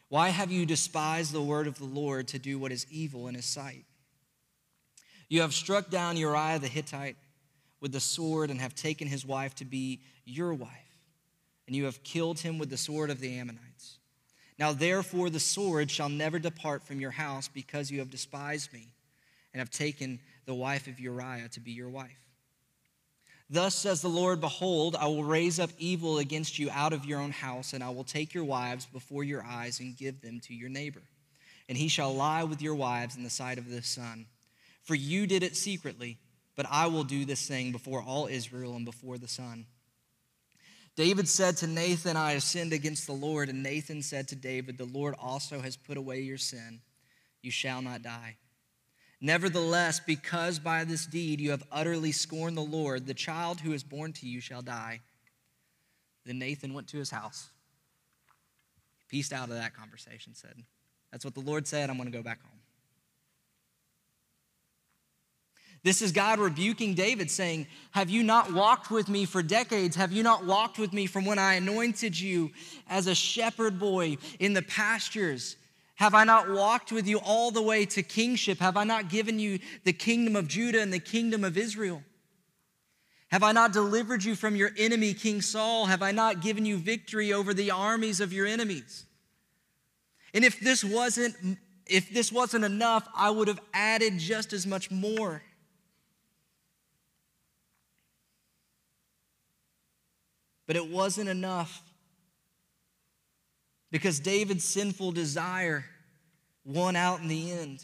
Why 0.08 0.28
have 0.28 0.52
you 0.52 0.66
despised 0.66 1.32
the 1.32 1.42
word 1.42 1.66
of 1.66 1.78
the 1.78 1.84
Lord 1.84 2.28
to 2.28 2.38
do 2.38 2.58
what 2.58 2.70
is 2.70 2.86
evil 2.90 3.26
in 3.28 3.34
his 3.34 3.46
sight? 3.46 3.84
You 5.28 5.40
have 5.40 5.52
struck 5.52 5.90
down 5.90 6.16
Uriah 6.16 6.60
the 6.60 6.68
Hittite 6.68 7.16
with 7.80 7.92
the 7.92 8.00
sword 8.00 8.50
and 8.50 8.60
have 8.60 8.74
taken 8.74 9.08
his 9.08 9.26
wife 9.26 9.54
to 9.56 9.64
be 9.64 10.00
your 10.24 10.54
wife, 10.54 10.70
and 11.66 11.74
you 11.74 11.86
have 11.86 12.02
killed 12.02 12.40
him 12.40 12.58
with 12.58 12.70
the 12.70 12.76
sword 12.76 13.10
of 13.10 13.20
the 13.20 13.38
Ammonites. 13.38 13.98
Now, 14.58 14.72
therefore, 14.72 15.28
the 15.28 15.40
sword 15.40 15.90
shall 15.90 16.08
never 16.08 16.38
depart 16.38 16.86
from 16.86 17.00
your 17.00 17.10
house 17.10 17.48
because 17.48 17.90
you 17.90 17.98
have 17.98 18.10
despised 18.10 18.72
me 18.72 18.88
and 19.52 19.58
have 19.60 19.70
taken 19.70 20.20
the 20.46 20.54
wife 20.54 20.86
of 20.86 20.98
Uriah 20.98 21.48
to 21.52 21.60
be 21.60 21.72
your 21.72 21.90
wife. 21.90 22.26
Thus 23.48 23.74
says 23.74 24.02
the 24.02 24.08
Lord 24.08 24.40
Behold, 24.40 24.96
I 24.96 25.06
will 25.06 25.24
raise 25.24 25.60
up 25.60 25.70
evil 25.78 26.18
against 26.18 26.58
you 26.58 26.70
out 26.70 26.92
of 26.92 27.04
your 27.04 27.20
own 27.20 27.30
house, 27.30 27.72
and 27.72 27.84
I 27.84 27.90
will 27.90 28.04
take 28.04 28.34
your 28.34 28.44
wives 28.44 28.86
before 28.86 29.22
your 29.22 29.44
eyes 29.44 29.78
and 29.78 29.96
give 29.96 30.20
them 30.20 30.40
to 30.40 30.54
your 30.54 30.68
neighbor. 30.68 31.02
And 31.68 31.76
he 31.78 31.88
shall 31.88 32.14
lie 32.14 32.44
with 32.44 32.62
your 32.62 32.74
wives 32.74 33.16
in 33.16 33.22
the 33.22 33.30
sight 33.30 33.58
of 33.58 33.70
the 33.70 33.82
sun. 33.82 34.26
For 34.82 34.94
you 34.94 35.26
did 35.26 35.42
it 35.42 35.56
secretly, 35.56 36.18
but 36.56 36.66
I 36.70 36.86
will 36.86 37.04
do 37.04 37.24
this 37.24 37.46
thing 37.46 37.72
before 37.72 38.02
all 38.02 38.26
Israel 38.26 38.74
and 38.74 38.84
before 38.84 39.18
the 39.18 39.28
sun. 39.28 39.66
David 40.96 41.28
said 41.28 41.58
to 41.58 41.66
Nathan, 41.66 42.16
I 42.16 42.32
have 42.32 42.42
sinned 42.42 42.72
against 42.72 43.06
the 43.06 43.12
Lord. 43.12 43.50
And 43.50 43.62
Nathan 43.62 44.02
said 44.02 44.28
to 44.28 44.36
David, 44.36 44.78
The 44.78 44.86
Lord 44.86 45.14
also 45.18 45.60
has 45.60 45.76
put 45.76 45.98
away 45.98 46.20
your 46.20 46.38
sin. 46.38 46.80
You 47.42 47.50
shall 47.50 47.82
not 47.82 48.02
die. 48.02 48.36
Nevertheless, 49.20 50.00
because 50.00 50.58
by 50.58 50.84
this 50.84 51.06
deed 51.06 51.40
you 51.40 51.50
have 51.50 51.62
utterly 51.70 52.12
scorned 52.12 52.56
the 52.56 52.62
Lord, 52.62 53.06
the 53.06 53.14
child 53.14 53.60
who 53.60 53.72
is 53.72 53.82
born 53.82 54.12
to 54.14 54.26
you 54.26 54.40
shall 54.40 54.62
die. 54.62 55.00
Then 56.24 56.38
Nathan 56.38 56.74
went 56.74 56.88
to 56.88 56.98
his 56.98 57.10
house. 57.10 57.50
He 58.98 59.04
pieced 59.08 59.32
out 59.32 59.48
of 59.48 59.54
that 59.54 59.74
conversation, 59.74 60.34
said, 60.34 60.54
That's 61.12 61.24
what 61.24 61.34
the 61.34 61.40
Lord 61.40 61.66
said. 61.66 61.88
I'm 61.88 61.96
going 61.96 62.10
to 62.10 62.16
go 62.16 62.22
back 62.22 62.42
home. 62.42 62.55
This 65.86 66.02
is 66.02 66.10
God 66.10 66.40
rebuking 66.40 66.94
David, 66.94 67.30
saying, 67.30 67.68
Have 67.92 68.10
you 68.10 68.24
not 68.24 68.52
walked 68.52 68.90
with 68.90 69.08
me 69.08 69.24
for 69.24 69.40
decades? 69.40 69.94
Have 69.94 70.10
you 70.10 70.24
not 70.24 70.44
walked 70.44 70.80
with 70.80 70.92
me 70.92 71.06
from 71.06 71.24
when 71.24 71.38
I 71.38 71.54
anointed 71.54 72.18
you 72.18 72.50
as 72.88 73.06
a 73.06 73.14
shepherd 73.14 73.78
boy 73.78 74.16
in 74.40 74.52
the 74.52 74.62
pastures? 74.62 75.54
Have 75.94 76.12
I 76.12 76.24
not 76.24 76.50
walked 76.50 76.90
with 76.90 77.06
you 77.06 77.20
all 77.24 77.52
the 77.52 77.62
way 77.62 77.86
to 77.86 78.02
kingship? 78.02 78.58
Have 78.58 78.76
I 78.76 78.82
not 78.82 79.10
given 79.10 79.38
you 79.38 79.60
the 79.84 79.92
kingdom 79.92 80.34
of 80.34 80.48
Judah 80.48 80.82
and 80.82 80.92
the 80.92 80.98
kingdom 80.98 81.44
of 81.44 81.56
Israel? 81.56 82.02
Have 83.28 83.44
I 83.44 83.52
not 83.52 83.72
delivered 83.72 84.24
you 84.24 84.34
from 84.34 84.56
your 84.56 84.72
enemy, 84.76 85.14
King 85.14 85.40
Saul? 85.40 85.86
Have 85.86 86.02
I 86.02 86.10
not 86.10 86.42
given 86.42 86.66
you 86.66 86.78
victory 86.78 87.32
over 87.32 87.54
the 87.54 87.70
armies 87.70 88.18
of 88.18 88.32
your 88.32 88.48
enemies? 88.48 89.04
And 90.34 90.44
if 90.44 90.58
this 90.58 90.82
wasn't 90.82 91.36
if 91.86 92.12
this 92.12 92.32
wasn't 92.32 92.64
enough, 92.64 93.06
I 93.16 93.30
would 93.30 93.46
have 93.46 93.60
added 93.72 94.18
just 94.18 94.52
as 94.52 94.66
much 94.66 94.90
more. 94.90 95.42
But 100.66 100.76
it 100.76 100.90
wasn't 100.90 101.28
enough 101.28 101.82
because 103.90 104.18
David's 104.18 104.64
sinful 104.64 105.12
desire 105.12 105.84
won 106.64 106.96
out 106.96 107.20
in 107.20 107.28
the 107.28 107.52
end. 107.52 107.82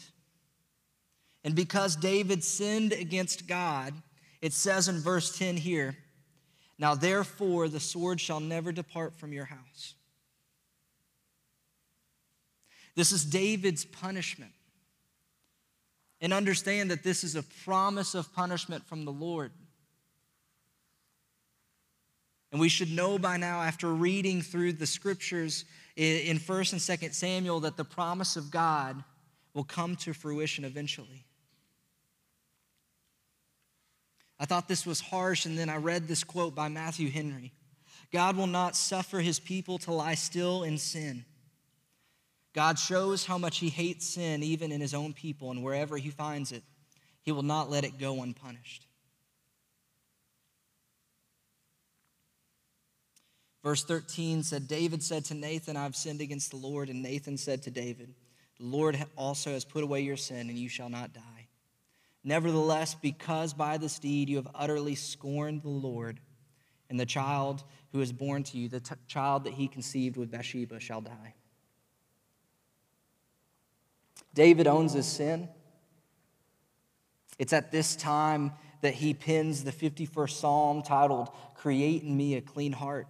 And 1.43 1.55
because 1.55 1.95
David 1.95 2.43
sinned 2.43 2.93
against 2.93 3.47
God, 3.47 3.93
it 4.41 4.53
says 4.53 4.87
in 4.87 4.99
verse 4.99 5.37
10 5.37 5.57
here, 5.57 5.95
Now 6.77 6.95
therefore 6.95 7.69
the 7.69 7.79
sword 7.79 8.19
shall 8.19 8.39
never 8.39 8.71
depart 8.71 9.17
from 9.17 9.33
your 9.33 9.45
house. 9.45 9.95
This 12.95 13.11
is 13.11 13.25
David's 13.25 13.85
punishment. 13.85 14.51
And 16.21 16.31
understand 16.31 16.91
that 16.91 17.03
this 17.03 17.23
is 17.23 17.35
a 17.35 17.43
promise 17.65 18.15
of 18.15 18.33
punishment 18.33 18.85
from 18.85 19.03
the 19.03 19.11
Lord. 19.11 19.51
And 22.53 22.61
we 22.61 22.69
should 22.69 22.91
know 22.91 23.17
by 23.17 23.37
now, 23.37 23.61
after 23.63 23.91
reading 23.91 24.43
through 24.43 24.73
the 24.73 24.85
scriptures, 24.85 25.65
in 25.95 26.37
1st 26.37 26.73
and 26.73 26.81
2nd 26.81 27.13
Samuel 27.13 27.59
that 27.61 27.77
the 27.77 27.83
promise 27.83 28.35
of 28.35 28.51
God 28.51 29.03
will 29.55 29.63
come 29.63 29.95
to 29.97 30.13
fruition 30.13 30.63
eventually. 30.63 31.25
I 34.39 34.45
thought 34.45 34.67
this 34.67 34.85
was 34.85 34.99
harsh, 34.99 35.45
and 35.45 35.57
then 35.57 35.67
I 35.67 35.77
read 35.77 36.07
this 36.07 36.23
quote 36.23 36.53
by 36.53 36.69
Matthew 36.69 37.09
Henry 37.09 37.51
God 38.11 38.37
will 38.37 38.47
not 38.47 38.75
suffer 38.75 39.19
his 39.19 39.39
people 39.39 39.79
to 39.79 39.91
lie 39.91 40.13
still 40.13 40.61
in 40.61 40.77
sin. 40.77 41.25
God 42.53 42.77
shows 42.77 43.25
how 43.25 43.39
much 43.39 43.57
he 43.57 43.69
hates 43.69 44.07
sin 44.07 44.43
even 44.43 44.71
in 44.71 44.79
his 44.79 44.93
own 44.93 45.13
people, 45.13 45.49
and 45.49 45.63
wherever 45.63 45.97
he 45.97 46.11
finds 46.11 46.51
it, 46.51 46.61
he 47.23 47.31
will 47.31 47.41
not 47.41 47.71
let 47.71 47.83
it 47.83 47.97
go 47.97 48.21
unpunished. 48.21 48.85
Verse 53.63 53.83
13 53.85 54.43
said, 54.43 54.67
David 54.67 55.01
said 55.01 55.23
to 55.25 55.33
Nathan, 55.33 55.77
I've 55.77 55.95
sinned 55.95 56.19
against 56.19 56.51
the 56.51 56.57
Lord. 56.57 56.89
And 56.89 57.01
Nathan 57.01 57.37
said 57.37 57.63
to 57.63 57.71
David, 57.71 58.13
The 58.59 58.65
Lord 58.65 59.03
also 59.17 59.51
has 59.51 59.63
put 59.63 59.83
away 59.83 60.01
your 60.01 60.17
sin, 60.17 60.49
and 60.49 60.57
you 60.57 60.67
shall 60.67 60.89
not 60.89 61.13
die. 61.13 61.47
Nevertheless, 62.25 62.95
because 62.95 63.53
by 63.53 63.77
this 63.77 63.99
deed 63.99 64.29
you 64.29 64.35
have 64.37 64.49
utterly 64.53 64.95
scorned 64.95 65.61
the 65.61 65.69
Lord, 65.69 66.19
and 66.89 66.99
the 66.99 67.05
child 67.05 67.63
who 67.91 68.01
is 68.01 68.11
born 68.11 68.43
to 68.43 68.57
you, 68.57 68.67
the 68.67 68.79
t- 68.81 68.95
child 69.07 69.45
that 69.45 69.53
he 69.53 69.67
conceived 69.67 70.17
with 70.17 70.31
Bathsheba, 70.31 70.79
shall 70.79 71.01
die. 71.01 71.33
David 74.33 74.67
owns 74.67 74.93
his 74.93 75.05
sin. 75.05 75.47
It's 77.39 77.53
at 77.53 77.71
this 77.71 77.95
time 77.95 78.53
that 78.81 78.93
he 78.95 79.13
pens 79.13 79.63
the 79.63 79.71
51st 79.71 80.29
Psalm 80.31 80.81
titled, 80.81 81.29
Create 81.55 82.03
in 82.03 82.15
Me 82.17 82.35
a 82.35 82.41
Clean 82.41 82.71
Heart. 82.71 83.07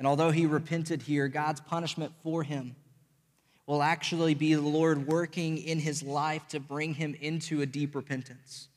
And 0.00 0.06
although 0.06 0.30
he 0.30 0.46
repented 0.46 1.02
here, 1.02 1.28
God's 1.28 1.60
punishment 1.60 2.14
for 2.22 2.42
him 2.42 2.74
will 3.66 3.82
actually 3.82 4.32
be 4.32 4.54
the 4.54 4.62
Lord 4.62 5.06
working 5.06 5.58
in 5.58 5.78
his 5.78 6.02
life 6.02 6.48
to 6.48 6.58
bring 6.58 6.94
him 6.94 7.14
into 7.20 7.60
a 7.60 7.66
deep 7.66 7.94
repentance. 7.94 8.68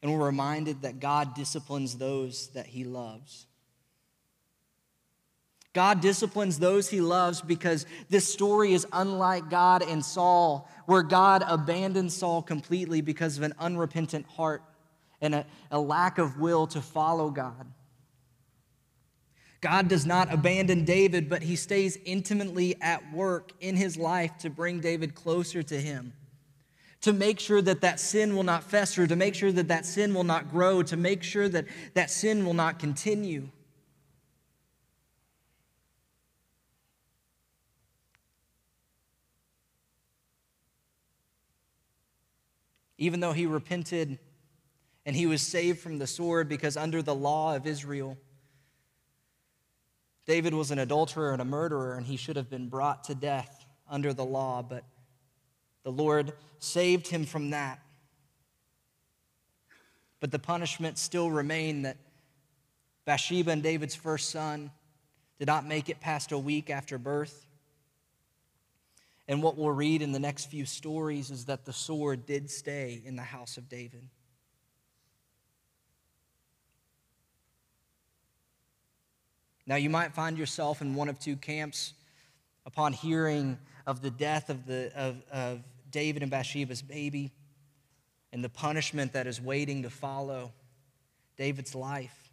And 0.00 0.10
we're 0.10 0.24
reminded 0.24 0.80
that 0.80 1.00
God 1.00 1.34
disciplines 1.34 1.98
those 1.98 2.48
that 2.54 2.64
he 2.64 2.82
loves. 2.84 3.44
God 5.74 6.00
disciplines 6.00 6.58
those 6.58 6.88
he 6.88 7.02
loves 7.02 7.42
because 7.42 7.84
this 8.08 8.32
story 8.32 8.72
is 8.72 8.86
unlike 8.90 9.50
God 9.50 9.82
and 9.82 10.02
Saul, 10.02 10.66
where 10.86 11.02
God 11.02 11.44
abandoned 11.46 12.10
Saul 12.10 12.40
completely 12.40 13.02
because 13.02 13.36
of 13.36 13.42
an 13.42 13.52
unrepentant 13.58 14.24
heart 14.28 14.62
and 15.20 15.34
a, 15.34 15.46
a 15.70 15.78
lack 15.78 16.16
of 16.16 16.38
will 16.38 16.66
to 16.68 16.80
follow 16.80 17.28
God. 17.28 17.70
God 19.60 19.88
does 19.88 20.06
not 20.06 20.32
abandon 20.32 20.84
David, 20.84 21.28
but 21.28 21.42
he 21.42 21.54
stays 21.54 21.98
intimately 22.04 22.80
at 22.80 23.12
work 23.12 23.52
in 23.60 23.76
his 23.76 23.96
life 23.96 24.38
to 24.38 24.48
bring 24.48 24.80
David 24.80 25.14
closer 25.14 25.62
to 25.62 25.78
him, 25.78 26.14
to 27.02 27.12
make 27.12 27.38
sure 27.38 27.60
that 27.60 27.82
that 27.82 28.00
sin 28.00 28.34
will 28.34 28.42
not 28.42 28.64
fester, 28.64 29.06
to 29.06 29.16
make 29.16 29.34
sure 29.34 29.52
that 29.52 29.68
that 29.68 29.84
sin 29.84 30.14
will 30.14 30.24
not 30.24 30.50
grow, 30.50 30.82
to 30.82 30.96
make 30.96 31.22
sure 31.22 31.48
that 31.48 31.66
that 31.92 32.10
sin 32.10 32.46
will 32.46 32.54
not 32.54 32.78
continue. 32.78 33.48
Even 42.96 43.20
though 43.20 43.32
he 43.32 43.46
repented 43.46 44.18
and 45.04 45.16
he 45.16 45.26
was 45.26 45.42
saved 45.42 45.80
from 45.80 45.98
the 45.98 46.06
sword 46.06 46.48
because 46.48 46.76
under 46.76 47.02
the 47.02 47.14
law 47.14 47.56
of 47.56 47.66
Israel, 47.66 48.16
David 50.26 50.54
was 50.54 50.70
an 50.70 50.78
adulterer 50.78 51.32
and 51.32 51.42
a 51.42 51.44
murderer, 51.44 51.94
and 51.94 52.06
he 52.06 52.16
should 52.16 52.36
have 52.36 52.50
been 52.50 52.68
brought 52.68 53.04
to 53.04 53.14
death 53.14 53.66
under 53.88 54.12
the 54.12 54.24
law, 54.24 54.62
but 54.62 54.84
the 55.82 55.90
Lord 55.90 56.32
saved 56.58 57.08
him 57.08 57.24
from 57.24 57.50
that. 57.50 57.80
But 60.20 60.30
the 60.30 60.38
punishment 60.38 60.98
still 60.98 61.30
remained 61.30 61.86
that 61.86 61.96
Bathsheba 63.06 63.50
and 63.50 63.62
David's 63.62 63.94
first 63.94 64.30
son 64.30 64.70
did 65.38 65.46
not 65.46 65.66
make 65.66 65.88
it 65.88 66.00
past 66.00 66.32
a 66.32 66.38
week 66.38 66.68
after 66.68 66.98
birth. 66.98 67.46
And 69.26 69.42
what 69.42 69.56
we'll 69.56 69.70
read 69.70 70.02
in 70.02 70.12
the 70.12 70.18
next 70.18 70.50
few 70.50 70.66
stories 70.66 71.30
is 71.30 71.46
that 71.46 71.64
the 71.64 71.72
sword 71.72 72.26
did 72.26 72.50
stay 72.50 73.00
in 73.04 73.16
the 73.16 73.22
house 73.22 73.56
of 73.56 73.68
David. 73.68 74.02
Now, 79.70 79.76
you 79.76 79.88
might 79.88 80.12
find 80.12 80.36
yourself 80.36 80.82
in 80.82 80.96
one 80.96 81.08
of 81.08 81.20
two 81.20 81.36
camps 81.36 81.92
upon 82.66 82.92
hearing 82.92 83.56
of 83.86 84.02
the 84.02 84.10
death 84.10 84.50
of, 84.50 84.66
the, 84.66 84.90
of, 84.96 85.22
of 85.30 85.60
David 85.92 86.22
and 86.22 86.30
Bathsheba's 86.30 86.82
baby 86.82 87.30
and 88.32 88.42
the 88.42 88.48
punishment 88.48 89.12
that 89.12 89.28
is 89.28 89.40
waiting 89.40 89.84
to 89.84 89.88
follow 89.88 90.50
David's 91.36 91.76
life. 91.76 92.32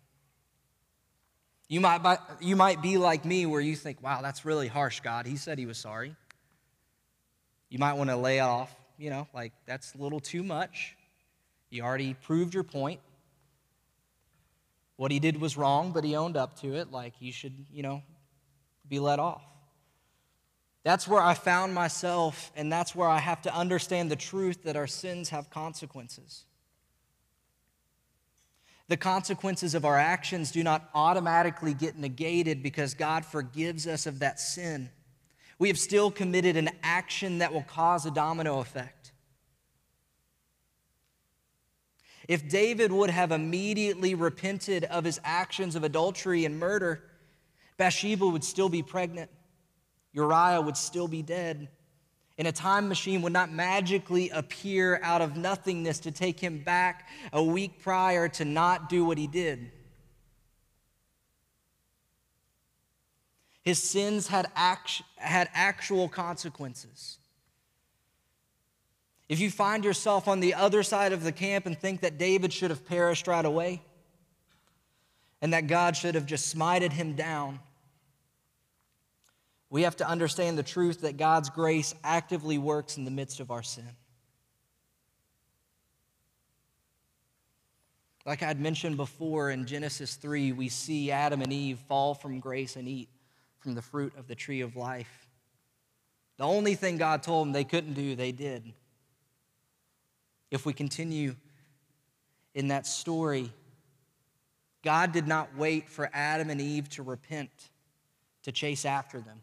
You 1.69 1.79
might, 1.79 2.01
you 2.41 2.55
might 2.55 2.81
be 2.81 2.97
like 2.97 3.23
me 3.23 3.45
where 3.45 3.61
you 3.61 3.75
think, 3.75 4.01
wow, 4.01 4.23
that's 4.23 4.43
really 4.43 4.67
harsh, 4.67 5.01
God. 5.01 5.27
He 5.27 5.37
said 5.37 5.59
he 5.59 5.67
was 5.67 5.77
sorry. 5.77 6.15
You 7.69 7.77
might 7.77 7.93
want 7.93 8.09
to 8.09 8.15
lay 8.15 8.39
off, 8.39 8.75
you 8.97 9.11
know, 9.11 9.27
like 9.31 9.53
that's 9.67 9.93
a 9.93 9.99
little 9.99 10.19
too 10.19 10.41
much. 10.41 10.95
You 11.69 11.83
already 11.83 12.15
proved 12.15 12.55
your 12.55 12.63
point. 12.63 12.99
What 14.97 15.11
he 15.11 15.19
did 15.19 15.39
was 15.39 15.55
wrong, 15.55 15.91
but 15.91 16.03
he 16.03 16.15
owned 16.15 16.35
up 16.35 16.59
to 16.61 16.75
it. 16.75 16.91
Like 16.91 17.15
he 17.15 17.31
should, 17.31 17.65
you 17.71 17.83
know, 17.83 18.03
be 18.87 18.99
let 18.99 19.19
off. 19.19 19.43
That's 20.83 21.07
where 21.07 21.21
I 21.21 21.33
found 21.33 21.73
myself, 21.73 22.51
and 22.55 22.71
that's 22.71 22.95
where 22.95 23.09
I 23.09 23.19
have 23.19 23.41
to 23.43 23.53
understand 23.53 24.09
the 24.09 24.15
truth 24.15 24.63
that 24.63 24.75
our 24.75 24.87
sins 24.87 25.29
have 25.29 25.49
consequences. 25.49 26.45
The 28.87 28.97
consequences 28.97 29.75
of 29.75 29.83
our 29.83 29.97
actions 29.97 30.51
do 30.51 30.63
not 30.63 30.89
automatically 30.95 31.73
get 31.73 31.97
negated 31.97 32.63
because 32.63 32.93
God 32.93 33.25
forgives 33.25 33.85
us 33.85 34.05
of 34.07 34.19
that 34.19 34.39
sin. 34.39 34.89
We 35.59 35.67
have 35.67 35.77
still 35.77 36.09
committed 36.09 36.55
an 36.55 36.69
action 36.83 37.39
that 37.39 37.51
will 37.51 37.63
cause 37.63 38.05
a 38.05 38.11
domino 38.11 38.59
effect. 38.59 38.96
If 42.27 42.49
David 42.49 42.91
would 42.91 43.09
have 43.09 43.31
immediately 43.31 44.13
repented 44.13 44.83
of 44.85 45.05
his 45.05 45.19
actions 45.23 45.75
of 45.75 45.83
adultery 45.83 46.43
and 46.43 46.59
murder, 46.59 47.03
Bathsheba 47.77 48.27
would 48.27 48.43
still 48.43 48.69
be 48.69 48.83
pregnant. 48.83 49.31
Uriah 50.11 50.59
would 50.59 50.75
still 50.75 51.07
be 51.07 51.21
dead. 51.21 51.69
And 52.37 52.47
a 52.47 52.51
time 52.51 52.87
machine 52.89 53.21
would 53.21 53.33
not 53.33 53.51
magically 53.51 54.29
appear 54.29 54.99
out 55.03 55.21
of 55.21 55.37
nothingness 55.37 55.99
to 55.99 56.11
take 56.11 56.39
him 56.39 56.59
back 56.59 57.07
a 57.31 57.41
week 57.41 57.81
prior 57.81 58.27
to 58.29 58.45
not 58.45 58.89
do 58.89 59.05
what 59.05 59.17
he 59.17 59.27
did. 59.27 59.71
His 63.63 63.81
sins 63.81 64.27
had, 64.27 64.47
act, 64.55 65.01
had 65.15 65.49
actual 65.53 66.07
consequences. 66.07 67.17
If 69.29 69.39
you 69.39 69.51
find 69.51 69.83
yourself 69.83 70.27
on 70.27 70.39
the 70.39 70.53
other 70.53 70.83
side 70.83 71.11
of 71.11 71.23
the 71.23 71.31
camp 71.31 71.65
and 71.65 71.77
think 71.77 72.01
that 72.01 72.17
David 72.17 72.53
should 72.53 72.69
have 72.69 72.85
perished 72.85 73.27
right 73.27 73.43
away 73.43 73.81
and 75.41 75.53
that 75.53 75.67
God 75.67 75.97
should 75.97 76.15
have 76.15 76.25
just 76.25 76.55
smited 76.55 76.93
him 76.93 77.13
down, 77.13 77.59
we 79.69 79.81
have 79.81 79.97
to 79.97 80.07
understand 80.07 80.57
the 80.57 80.63
truth 80.63 81.01
that 81.01 81.17
God's 81.17 81.49
grace 81.49 81.93
actively 82.03 82.57
works 82.57 82.97
in 82.97 83.03
the 83.03 83.11
midst 83.11 83.41
of 83.41 83.51
our 83.51 83.63
sin. 83.63 83.89
Like 88.25 88.43
I 88.43 88.47
had 88.47 88.59
mentioned 88.59 88.97
before 88.97 89.51
in 89.51 89.65
Genesis 89.65 90.15
3, 90.15 90.53
we 90.53 90.69
see 90.69 91.11
Adam 91.11 91.41
and 91.41 91.51
Eve 91.51 91.79
fall 91.87 92.13
from 92.13 92.39
grace 92.39 92.75
and 92.77 92.87
eat 92.87 93.09
from 93.59 93.73
the 93.73 93.81
fruit 93.81 94.13
of 94.17 94.27
the 94.27 94.35
tree 94.35 94.61
of 94.61 94.75
life. 94.75 95.27
The 96.37 96.43
only 96.45 96.75
thing 96.75 96.97
God 96.97 97.23
told 97.23 97.47
them 97.47 97.53
they 97.53 97.63
couldn't 97.63 97.93
do, 97.93 98.15
they 98.15 98.31
did. 98.31 98.73
If 100.51 100.65
we 100.65 100.73
continue 100.73 101.35
in 102.53 102.69
that 102.69 102.87
story, 102.87 103.51
God 104.83 105.11
did 105.11 105.27
not 105.27 105.55
wait 105.57 105.89
for 105.89 106.09
Adam 106.13 106.49
and 106.49 106.61
Eve 106.61 106.89
to 106.89 107.03
repent 107.03 107.49
to 108.43 108.51
chase 108.51 108.85
after 108.85 109.19
them. 109.19 109.41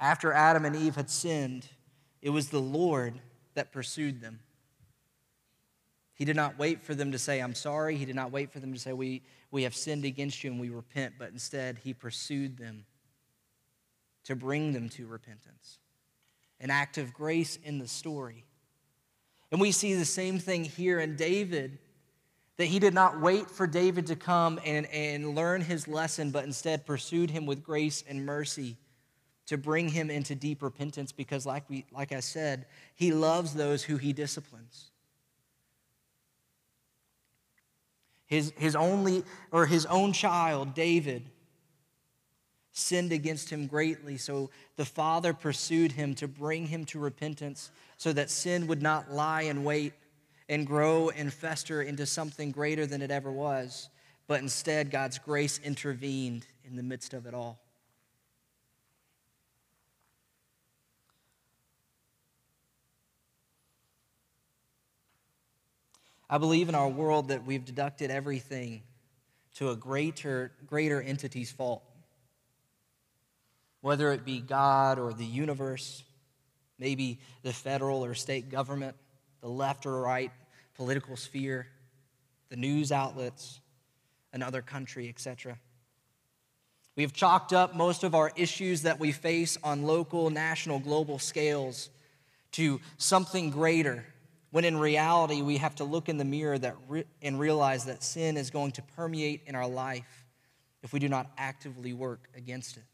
After 0.00 0.32
Adam 0.32 0.64
and 0.64 0.76
Eve 0.76 0.94
had 0.94 1.10
sinned, 1.10 1.66
it 2.22 2.30
was 2.30 2.50
the 2.50 2.60
Lord 2.60 3.20
that 3.54 3.72
pursued 3.72 4.20
them. 4.20 4.40
He 6.14 6.24
did 6.24 6.36
not 6.36 6.58
wait 6.58 6.82
for 6.82 6.94
them 6.94 7.12
to 7.12 7.18
say, 7.18 7.40
I'm 7.40 7.54
sorry. 7.54 7.96
He 7.96 8.04
did 8.04 8.16
not 8.16 8.32
wait 8.32 8.52
for 8.52 8.58
them 8.60 8.72
to 8.72 8.78
say, 8.78 8.92
We, 8.92 9.22
we 9.50 9.62
have 9.62 9.74
sinned 9.74 10.04
against 10.04 10.42
you 10.42 10.50
and 10.50 10.60
we 10.60 10.68
repent, 10.68 11.14
but 11.18 11.30
instead, 11.30 11.78
He 11.78 11.94
pursued 11.94 12.58
them 12.58 12.84
to 14.24 14.36
bring 14.36 14.72
them 14.72 14.88
to 14.90 15.06
repentance. 15.06 15.78
An 16.60 16.70
act 16.70 16.98
of 16.98 17.14
grace 17.14 17.56
in 17.62 17.78
the 17.78 17.86
story. 17.86 18.44
And 19.50 19.60
we 19.60 19.72
see 19.72 19.94
the 19.94 20.04
same 20.04 20.38
thing 20.38 20.64
here 20.64 21.00
in 21.00 21.16
David 21.16 21.78
that 22.58 22.66
he 22.66 22.78
did 22.78 22.92
not 22.92 23.20
wait 23.20 23.50
for 23.50 23.66
David 23.66 24.06
to 24.08 24.16
come 24.16 24.60
and, 24.64 24.86
and 24.86 25.34
learn 25.34 25.60
his 25.60 25.86
lesson, 25.86 26.30
but 26.30 26.44
instead 26.44 26.84
pursued 26.84 27.30
him 27.30 27.46
with 27.46 27.62
grace 27.62 28.04
and 28.08 28.26
mercy 28.26 28.76
to 29.46 29.56
bring 29.56 29.88
him 29.88 30.10
into 30.10 30.34
deep 30.34 30.62
repentance 30.62 31.12
because, 31.12 31.46
like, 31.46 31.64
we, 31.70 31.86
like 31.92 32.12
I 32.12 32.20
said, 32.20 32.66
he 32.94 33.12
loves 33.12 33.54
those 33.54 33.82
who 33.82 33.96
he 33.96 34.12
disciplines. 34.12 34.90
His, 38.26 38.52
his 38.58 38.76
only 38.76 39.24
or 39.50 39.64
his 39.64 39.86
own 39.86 40.12
child, 40.12 40.74
David, 40.74 41.30
sinned 42.72 43.12
against 43.12 43.50
him 43.50 43.66
greatly. 43.66 44.18
So 44.18 44.50
the 44.76 44.84
father 44.84 45.32
pursued 45.32 45.92
him 45.92 46.14
to 46.16 46.28
bring 46.28 46.66
him 46.66 46.84
to 46.86 46.98
repentance 46.98 47.70
so 47.98 48.12
that 48.12 48.30
sin 48.30 48.68
would 48.68 48.80
not 48.80 49.12
lie 49.12 49.42
in 49.42 49.64
wait 49.64 49.92
and 50.48 50.66
grow 50.66 51.10
and 51.10 51.32
fester 51.32 51.82
into 51.82 52.06
something 52.06 52.52
greater 52.52 52.86
than 52.86 53.02
it 53.02 53.10
ever 53.10 53.30
was. 53.30 53.90
But 54.26 54.40
instead, 54.40 54.90
God's 54.90 55.18
grace 55.18 55.60
intervened 55.62 56.46
in 56.64 56.76
the 56.76 56.82
midst 56.82 57.12
of 57.12 57.26
it 57.26 57.34
all. 57.34 57.60
I 66.30 66.38
believe 66.38 66.68
in 66.68 66.74
our 66.74 66.88
world 66.88 67.28
that 67.28 67.46
we've 67.46 67.64
deducted 67.64 68.10
everything 68.10 68.82
to 69.56 69.70
a 69.70 69.76
greater, 69.76 70.52
greater 70.66 71.00
entity's 71.00 71.50
fault. 71.50 71.82
Whether 73.80 74.12
it 74.12 74.24
be 74.24 74.40
God 74.40 74.98
or 74.98 75.12
the 75.12 75.24
universe, 75.24 76.04
maybe 76.78 77.18
the 77.42 77.52
federal 77.52 78.04
or 78.04 78.14
state 78.14 78.50
government, 78.50 78.96
the 79.40 79.48
left 79.48 79.86
or 79.86 80.00
right 80.00 80.32
political 80.74 81.16
sphere, 81.16 81.66
the 82.50 82.56
news 82.56 82.92
outlets, 82.92 83.60
another 84.32 84.62
country, 84.62 85.08
etc. 85.08 85.58
We 86.96 87.02
have 87.02 87.12
chalked 87.12 87.52
up 87.52 87.74
most 87.74 88.04
of 88.04 88.14
our 88.14 88.32
issues 88.36 88.82
that 88.82 88.98
we 88.98 89.12
face 89.12 89.58
on 89.62 89.82
local, 89.84 90.30
national, 90.30 90.78
global 90.78 91.18
scales 91.18 91.90
to 92.52 92.80
something 92.96 93.50
greater 93.50 94.04
when 94.50 94.64
in 94.64 94.78
reality, 94.78 95.42
we 95.42 95.58
have 95.58 95.74
to 95.76 95.84
look 95.84 96.08
in 96.08 96.16
the 96.16 96.24
mirror 96.24 96.58
that 96.58 96.76
re- 96.88 97.04
and 97.20 97.38
realize 97.38 97.84
that 97.84 98.02
sin 98.02 98.36
is 98.36 98.50
going 98.50 98.72
to 98.72 98.82
permeate 98.96 99.42
in 99.46 99.54
our 99.54 99.68
life 99.68 100.24
if 100.82 100.92
we 100.92 100.98
do 100.98 101.08
not 101.08 101.30
actively 101.36 101.92
work 101.92 102.28
against 102.34 102.76
it. 102.76 102.84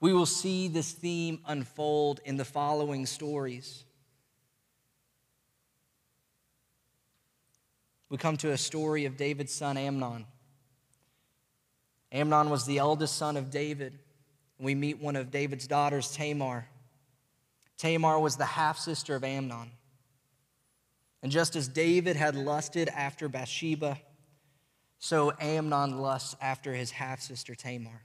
We 0.00 0.12
will 0.12 0.26
see 0.26 0.68
this 0.68 0.92
theme 0.92 1.40
unfold 1.46 2.20
in 2.24 2.36
the 2.36 2.44
following 2.44 3.06
stories. 3.06 3.84
We 8.08 8.18
come 8.18 8.36
to 8.38 8.52
a 8.52 8.58
story 8.58 9.04
of 9.06 9.16
David's 9.16 9.52
son 9.52 9.76
Amnon. 9.76 10.26
Amnon 12.12 12.50
was 12.50 12.66
the 12.66 12.78
eldest 12.78 13.16
son 13.16 13.36
of 13.36 13.50
David. 13.50 13.98
We 14.58 14.74
meet 14.74 15.00
one 15.00 15.16
of 15.16 15.30
David's 15.30 15.66
daughters, 15.66 16.12
Tamar. 16.12 16.68
Tamar 17.78 18.18
was 18.18 18.36
the 18.36 18.44
half 18.44 18.78
sister 18.78 19.16
of 19.16 19.24
Amnon. 19.24 19.70
And 21.22 21.32
just 21.32 21.56
as 21.56 21.68
David 21.68 22.16
had 22.16 22.36
lusted 22.36 22.88
after 22.88 23.28
Bathsheba, 23.28 23.98
so 24.98 25.32
Amnon 25.40 25.98
lusts 25.98 26.36
after 26.40 26.74
his 26.74 26.92
half 26.92 27.20
sister 27.20 27.54
Tamar. 27.54 28.02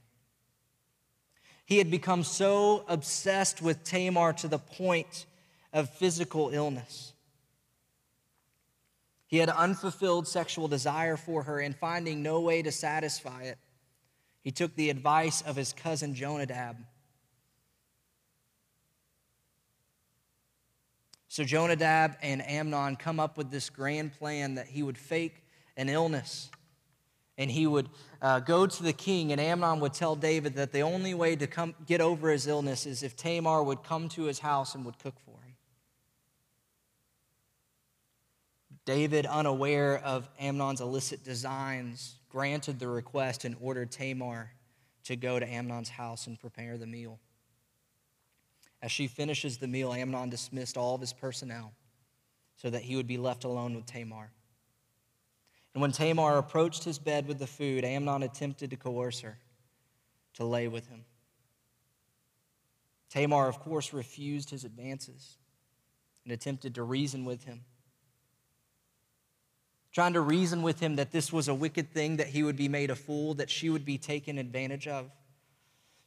He 1.72 1.78
had 1.78 1.90
become 1.90 2.22
so 2.22 2.84
obsessed 2.86 3.62
with 3.62 3.82
Tamar 3.82 4.34
to 4.34 4.46
the 4.46 4.58
point 4.58 5.24
of 5.72 5.88
physical 5.88 6.50
illness. 6.50 7.14
He 9.26 9.38
had 9.38 9.48
unfulfilled 9.48 10.28
sexual 10.28 10.68
desire 10.68 11.16
for 11.16 11.44
her, 11.44 11.60
and 11.60 11.74
finding 11.74 12.22
no 12.22 12.42
way 12.42 12.60
to 12.60 12.70
satisfy 12.70 13.44
it, 13.44 13.56
he 14.42 14.50
took 14.50 14.76
the 14.76 14.90
advice 14.90 15.40
of 15.40 15.56
his 15.56 15.72
cousin 15.72 16.14
Jonadab 16.14 16.76
So 21.28 21.42
Jonadab 21.42 22.18
and 22.20 22.46
Amnon 22.46 22.96
come 22.96 23.18
up 23.18 23.38
with 23.38 23.50
this 23.50 23.70
grand 23.70 24.12
plan 24.12 24.56
that 24.56 24.66
he 24.66 24.82
would 24.82 24.98
fake 24.98 25.42
an 25.78 25.88
illness 25.88 26.50
and 27.38 27.50
he 27.50 27.66
would 27.66 27.88
uh, 28.22 28.38
go 28.38 28.68
to 28.68 28.82
the 28.84 28.92
king, 28.92 29.32
and 29.32 29.40
Amnon 29.40 29.80
would 29.80 29.92
tell 29.92 30.14
David 30.14 30.54
that 30.54 30.70
the 30.70 30.80
only 30.80 31.12
way 31.12 31.34
to 31.34 31.48
come 31.48 31.74
get 31.86 32.00
over 32.00 32.30
his 32.30 32.46
illness 32.46 32.86
is 32.86 33.02
if 33.02 33.16
Tamar 33.16 33.64
would 33.64 33.82
come 33.82 34.08
to 34.10 34.22
his 34.22 34.38
house 34.38 34.76
and 34.76 34.84
would 34.84 34.98
cook 35.00 35.16
for 35.24 35.42
him. 35.42 35.56
David, 38.84 39.26
unaware 39.26 39.98
of 39.98 40.28
Amnon's 40.38 40.80
illicit 40.80 41.24
designs, 41.24 42.14
granted 42.28 42.78
the 42.78 42.88
request 42.88 43.44
and 43.44 43.56
ordered 43.60 43.90
Tamar 43.90 44.52
to 45.04 45.16
go 45.16 45.40
to 45.40 45.46
Amnon's 45.46 45.88
house 45.88 46.28
and 46.28 46.38
prepare 46.38 46.78
the 46.78 46.86
meal. 46.86 47.18
As 48.80 48.92
she 48.92 49.08
finishes 49.08 49.58
the 49.58 49.68
meal, 49.68 49.92
Amnon 49.92 50.30
dismissed 50.30 50.76
all 50.76 50.94
of 50.94 51.00
his 51.00 51.12
personnel 51.12 51.72
so 52.56 52.70
that 52.70 52.82
he 52.82 52.94
would 52.94 53.08
be 53.08 53.18
left 53.18 53.42
alone 53.42 53.74
with 53.74 53.86
Tamar. 53.86 54.30
And 55.74 55.80
when 55.80 55.92
Tamar 55.92 56.36
approached 56.36 56.84
his 56.84 56.98
bed 56.98 57.26
with 57.26 57.38
the 57.38 57.46
food, 57.46 57.84
Amnon 57.84 58.22
attempted 58.22 58.70
to 58.70 58.76
coerce 58.76 59.20
her 59.20 59.38
to 60.34 60.44
lay 60.44 60.68
with 60.68 60.88
him. 60.88 61.04
Tamar, 63.08 63.48
of 63.48 63.60
course, 63.60 63.92
refused 63.92 64.50
his 64.50 64.64
advances 64.64 65.36
and 66.24 66.32
attempted 66.32 66.74
to 66.74 66.82
reason 66.82 67.24
with 67.24 67.44
him. 67.44 67.64
Trying 69.92 70.14
to 70.14 70.20
reason 70.20 70.62
with 70.62 70.80
him 70.80 70.96
that 70.96 71.12
this 71.12 71.32
was 71.32 71.48
a 71.48 71.54
wicked 71.54 71.92
thing, 71.92 72.16
that 72.16 72.28
he 72.28 72.42
would 72.42 72.56
be 72.56 72.68
made 72.68 72.90
a 72.90 72.96
fool, 72.96 73.34
that 73.34 73.50
she 73.50 73.68
would 73.68 73.84
be 73.84 73.98
taken 73.98 74.38
advantage 74.38 74.88
of. 74.88 75.10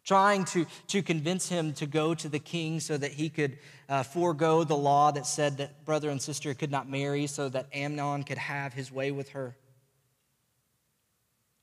Trying 0.05 0.45
to, 0.45 0.65
to 0.87 1.01
convince 1.01 1.49
him 1.49 1.73
to 1.73 1.87
go 1.87 2.13
to 2.13 2.29
the 2.29 2.39
king 2.39 2.79
so 2.79 2.95
that 2.95 3.11
he 3.11 3.29
could 3.29 3.57
uh, 3.89 4.03
forego 4.03 4.63
the 4.63 4.77
law 4.77 5.11
that 5.11 5.25
said 5.25 5.57
that 5.57 5.83
brother 5.83 6.09
and 6.09 6.21
sister 6.21 6.53
could 6.53 6.69
not 6.69 6.87
marry, 6.87 7.25
so 7.25 7.49
that 7.49 7.67
Amnon 7.73 8.23
could 8.23 8.37
have 8.37 8.73
his 8.73 8.91
way 8.91 9.11
with 9.11 9.29
her. 9.29 9.55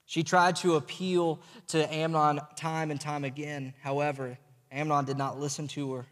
She 0.06 0.24
tried 0.24 0.56
to 0.56 0.74
appeal 0.74 1.40
to 1.68 1.94
Amnon 1.94 2.40
time 2.56 2.90
and 2.90 3.00
time 3.00 3.24
again. 3.24 3.74
However, 3.80 4.36
Amnon 4.72 5.04
did 5.04 5.16
not 5.16 5.38
listen 5.38 5.68
to 5.68 5.94
her. 5.94 6.06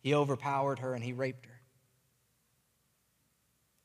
He 0.00 0.12
overpowered 0.12 0.80
her 0.80 0.92
and 0.92 1.02
he 1.02 1.12
raped 1.12 1.46
her. 1.46 1.60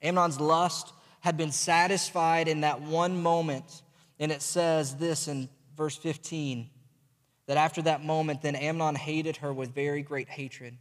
Amnon's 0.02 0.40
lust 0.40 0.92
had 1.22 1.38
been 1.38 1.52
satisfied 1.52 2.48
in 2.48 2.62
that 2.62 2.82
one 2.82 3.22
moment. 3.22 3.82
And 4.20 4.32
it 4.32 4.42
says 4.42 4.96
this 4.96 5.28
in 5.28 5.50
verse 5.78 5.96
15 5.96 6.70
that 7.50 7.58
after 7.58 7.82
that 7.82 8.06
moment, 8.06 8.44
then 8.44 8.56
Amnon 8.56 8.94
hated 8.94 9.38
her 9.38 9.52
with 9.52 9.74
very 9.74 10.04
great 10.04 10.30
hatred, 10.30 10.78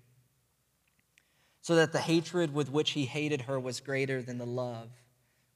so 1.63 1.77
that 1.77 1.93
the 1.93 1.99
hatred 1.99 2.53
with 2.53 2.71
which 2.71 2.91
he 2.91 3.07
hated 3.07 3.41
her 3.41 3.59
was 3.59 3.81
greater 3.81 4.21
than 4.21 4.37
the 4.37 4.45
love 4.45 4.91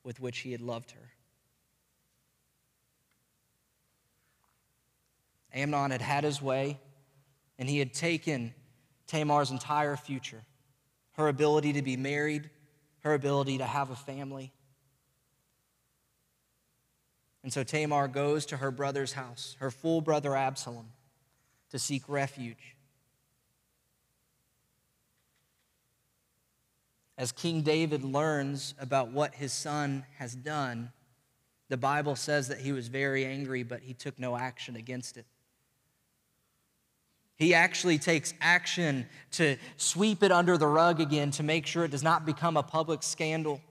with 0.02 0.20
which 0.20 0.38
he 0.38 0.52
had 0.52 0.62
loved 0.62 0.92
her. 0.92 1.10
Amnon 5.52 5.90
had 5.90 6.00
had 6.00 6.24
his 6.24 6.40
way, 6.40 6.80
and 7.58 7.68
he 7.68 7.78
had 7.78 7.92
taken 7.92 8.54
Tamar's 9.06 9.50
entire 9.50 9.96
future 9.96 10.42
her 11.16 11.28
ability 11.28 11.74
to 11.74 11.82
be 11.82 11.94
married, 11.94 12.48
her 13.00 13.12
ability 13.12 13.58
to 13.58 13.66
have 13.66 13.90
a 13.90 13.96
family. 13.96 14.50
And 17.42 17.52
so 17.52 17.62
Tamar 17.62 18.08
goes 18.08 18.46
to 18.46 18.56
her 18.56 18.70
brother's 18.70 19.12
house, 19.12 19.56
her 19.58 19.70
full 19.70 20.00
brother 20.00 20.34
Absalom, 20.34 20.86
to 21.72 21.78
seek 21.78 22.06
refuge. 22.06 22.76
As 27.18 27.32
King 27.32 27.62
David 27.62 28.04
learns 28.04 28.74
about 28.78 29.10
what 29.10 29.34
his 29.34 29.52
son 29.52 30.04
has 30.18 30.34
done, 30.34 30.92
the 31.68 31.76
Bible 31.78 32.14
says 32.14 32.48
that 32.48 32.58
he 32.58 32.72
was 32.72 32.88
very 32.88 33.24
angry, 33.24 33.62
but 33.62 33.80
he 33.80 33.94
took 33.94 34.18
no 34.18 34.36
action 34.36 34.76
against 34.76 35.16
it. 35.16 35.24
He 37.36 37.54
actually 37.54 37.98
takes 37.98 38.34
action 38.42 39.06
to 39.32 39.56
sweep 39.78 40.22
it 40.22 40.30
under 40.30 40.58
the 40.58 40.66
rug 40.66 41.00
again 41.00 41.30
to 41.32 41.42
make 41.42 41.66
sure 41.66 41.84
it 41.84 41.90
does 41.90 42.02
not 42.02 42.26
become 42.26 42.58
a 42.58 42.62
public 42.62 43.02
scandal. 43.02 43.62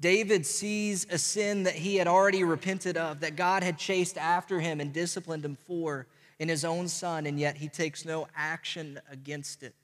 David 0.00 0.46
sees 0.46 1.06
a 1.10 1.18
sin 1.18 1.64
that 1.64 1.74
he 1.74 1.96
had 1.96 2.08
already 2.08 2.42
repented 2.42 2.96
of, 2.96 3.20
that 3.20 3.36
God 3.36 3.62
had 3.62 3.76
chased 3.76 4.16
after 4.16 4.58
him 4.58 4.80
and 4.80 4.92
disciplined 4.92 5.44
him 5.44 5.56
for 5.66 6.06
in 6.38 6.48
his 6.48 6.64
own 6.64 6.88
son, 6.88 7.26
and 7.26 7.38
yet 7.38 7.58
he 7.58 7.68
takes 7.68 8.06
no 8.06 8.26
action 8.34 8.98
against 9.10 9.62
it. 9.62 9.74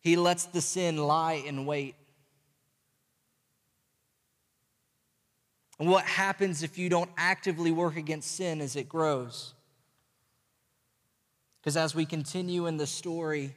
He 0.00 0.16
lets 0.16 0.46
the 0.46 0.60
sin 0.60 0.96
lie 0.96 1.34
in 1.34 1.64
wait. 1.64 1.94
And 5.78 5.88
what 5.88 6.04
happens 6.04 6.64
if 6.64 6.76
you 6.76 6.88
don't 6.88 7.10
actively 7.16 7.70
work 7.70 7.96
against 7.96 8.34
sin 8.34 8.60
as 8.60 8.74
it 8.74 8.88
grows? 8.88 9.54
Because 11.60 11.76
as 11.76 11.94
we 11.94 12.04
continue 12.04 12.66
in 12.66 12.78
the 12.78 12.86
story, 12.86 13.54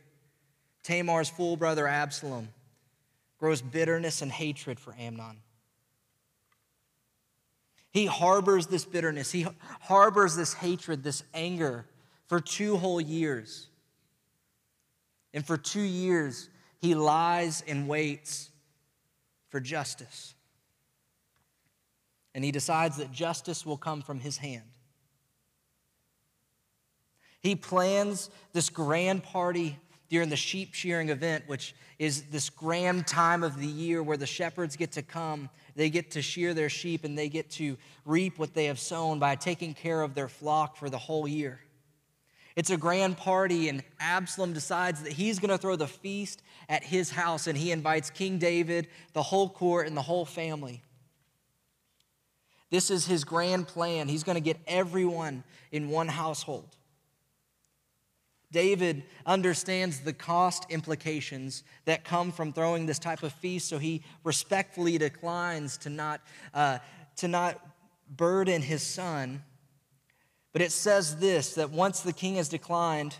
Tamar's 0.83 1.29
full 1.29 1.57
brother 1.57 1.87
Absalom 1.87 2.49
grows 3.41 3.61
bitterness 3.61 4.21
and 4.21 4.31
hatred 4.31 4.79
for 4.79 4.95
Amnon. 4.97 5.39
He 7.91 8.05
harbors 8.05 8.67
this 8.67 8.85
bitterness, 8.85 9.31
he 9.31 9.45
harbors 9.81 10.37
this 10.37 10.53
hatred, 10.53 11.03
this 11.03 11.23
anger 11.33 11.85
for 12.27 12.39
two 12.39 12.77
whole 12.77 13.01
years. 13.01 13.67
And 15.33 15.45
for 15.45 15.57
two 15.57 15.81
years, 15.81 16.49
he 16.79 16.95
lies 16.95 17.61
and 17.67 17.89
waits 17.89 18.49
for 19.49 19.59
justice 19.59 20.35
and 22.33 22.43
he 22.43 22.51
decides 22.51 22.97
that 22.97 23.11
justice 23.11 23.65
will 23.65 23.77
come 23.77 24.01
from 24.01 24.19
his 24.19 24.37
hand. 24.37 24.63
He 27.41 27.55
plans 27.55 28.29
this 28.53 28.69
grand 28.69 29.23
party 29.23 29.77
during 30.11 30.27
the 30.27 30.35
sheep 30.35 30.73
shearing 30.73 31.07
event, 31.07 31.45
which 31.47 31.73
is 31.97 32.23
this 32.23 32.49
grand 32.49 33.07
time 33.07 33.43
of 33.43 33.57
the 33.57 33.65
year 33.65 34.03
where 34.03 34.17
the 34.17 34.27
shepherds 34.27 34.75
get 34.75 34.91
to 34.91 35.01
come. 35.01 35.49
They 35.77 35.89
get 35.89 36.11
to 36.11 36.21
shear 36.21 36.53
their 36.53 36.67
sheep 36.67 37.05
and 37.05 37.17
they 37.17 37.29
get 37.29 37.49
to 37.51 37.77
reap 38.05 38.37
what 38.37 38.53
they 38.53 38.65
have 38.65 38.77
sown 38.77 39.19
by 39.19 39.35
taking 39.35 39.73
care 39.73 40.01
of 40.01 40.13
their 40.13 40.27
flock 40.27 40.75
for 40.75 40.89
the 40.89 40.97
whole 40.97 41.29
year. 41.29 41.61
It's 42.57 42.69
a 42.69 42.75
grand 42.75 43.15
party, 43.15 43.69
and 43.69 43.81
Absalom 44.01 44.51
decides 44.51 45.01
that 45.03 45.13
he's 45.13 45.39
going 45.39 45.51
to 45.51 45.57
throw 45.57 45.77
the 45.77 45.87
feast 45.87 46.43
at 46.67 46.83
his 46.83 47.09
house, 47.09 47.47
and 47.47 47.57
he 47.57 47.71
invites 47.71 48.09
King 48.09 48.37
David, 48.37 48.89
the 49.13 49.23
whole 49.23 49.47
court, 49.47 49.87
and 49.87 49.95
the 49.95 50.01
whole 50.01 50.25
family. 50.25 50.81
This 52.69 52.91
is 52.91 53.05
his 53.05 53.23
grand 53.23 53.69
plan. 53.69 54.09
He's 54.09 54.23
going 54.25 54.35
to 54.35 54.41
get 54.41 54.57
everyone 54.67 55.45
in 55.71 55.87
one 55.87 56.09
household. 56.09 56.75
David 58.51 59.03
understands 59.25 60.01
the 60.01 60.13
cost 60.13 60.65
implications 60.69 61.63
that 61.85 62.03
come 62.03 62.31
from 62.31 62.51
throwing 62.51 62.85
this 62.85 62.99
type 62.99 63.23
of 63.23 63.31
feast, 63.33 63.69
so 63.69 63.77
he 63.77 64.03
respectfully 64.23 64.97
declines 64.97 65.77
to 65.79 65.89
not, 65.89 66.21
uh, 66.53 66.79
to 67.17 67.27
not 67.27 67.59
burden 68.09 68.61
his 68.61 68.83
son. 68.83 69.43
But 70.53 70.61
it 70.61 70.71
says 70.71 71.17
this 71.17 71.55
that 71.55 71.71
once 71.71 72.01
the 72.01 72.13
king 72.13 72.35
has 72.35 72.49
declined, 72.49 73.15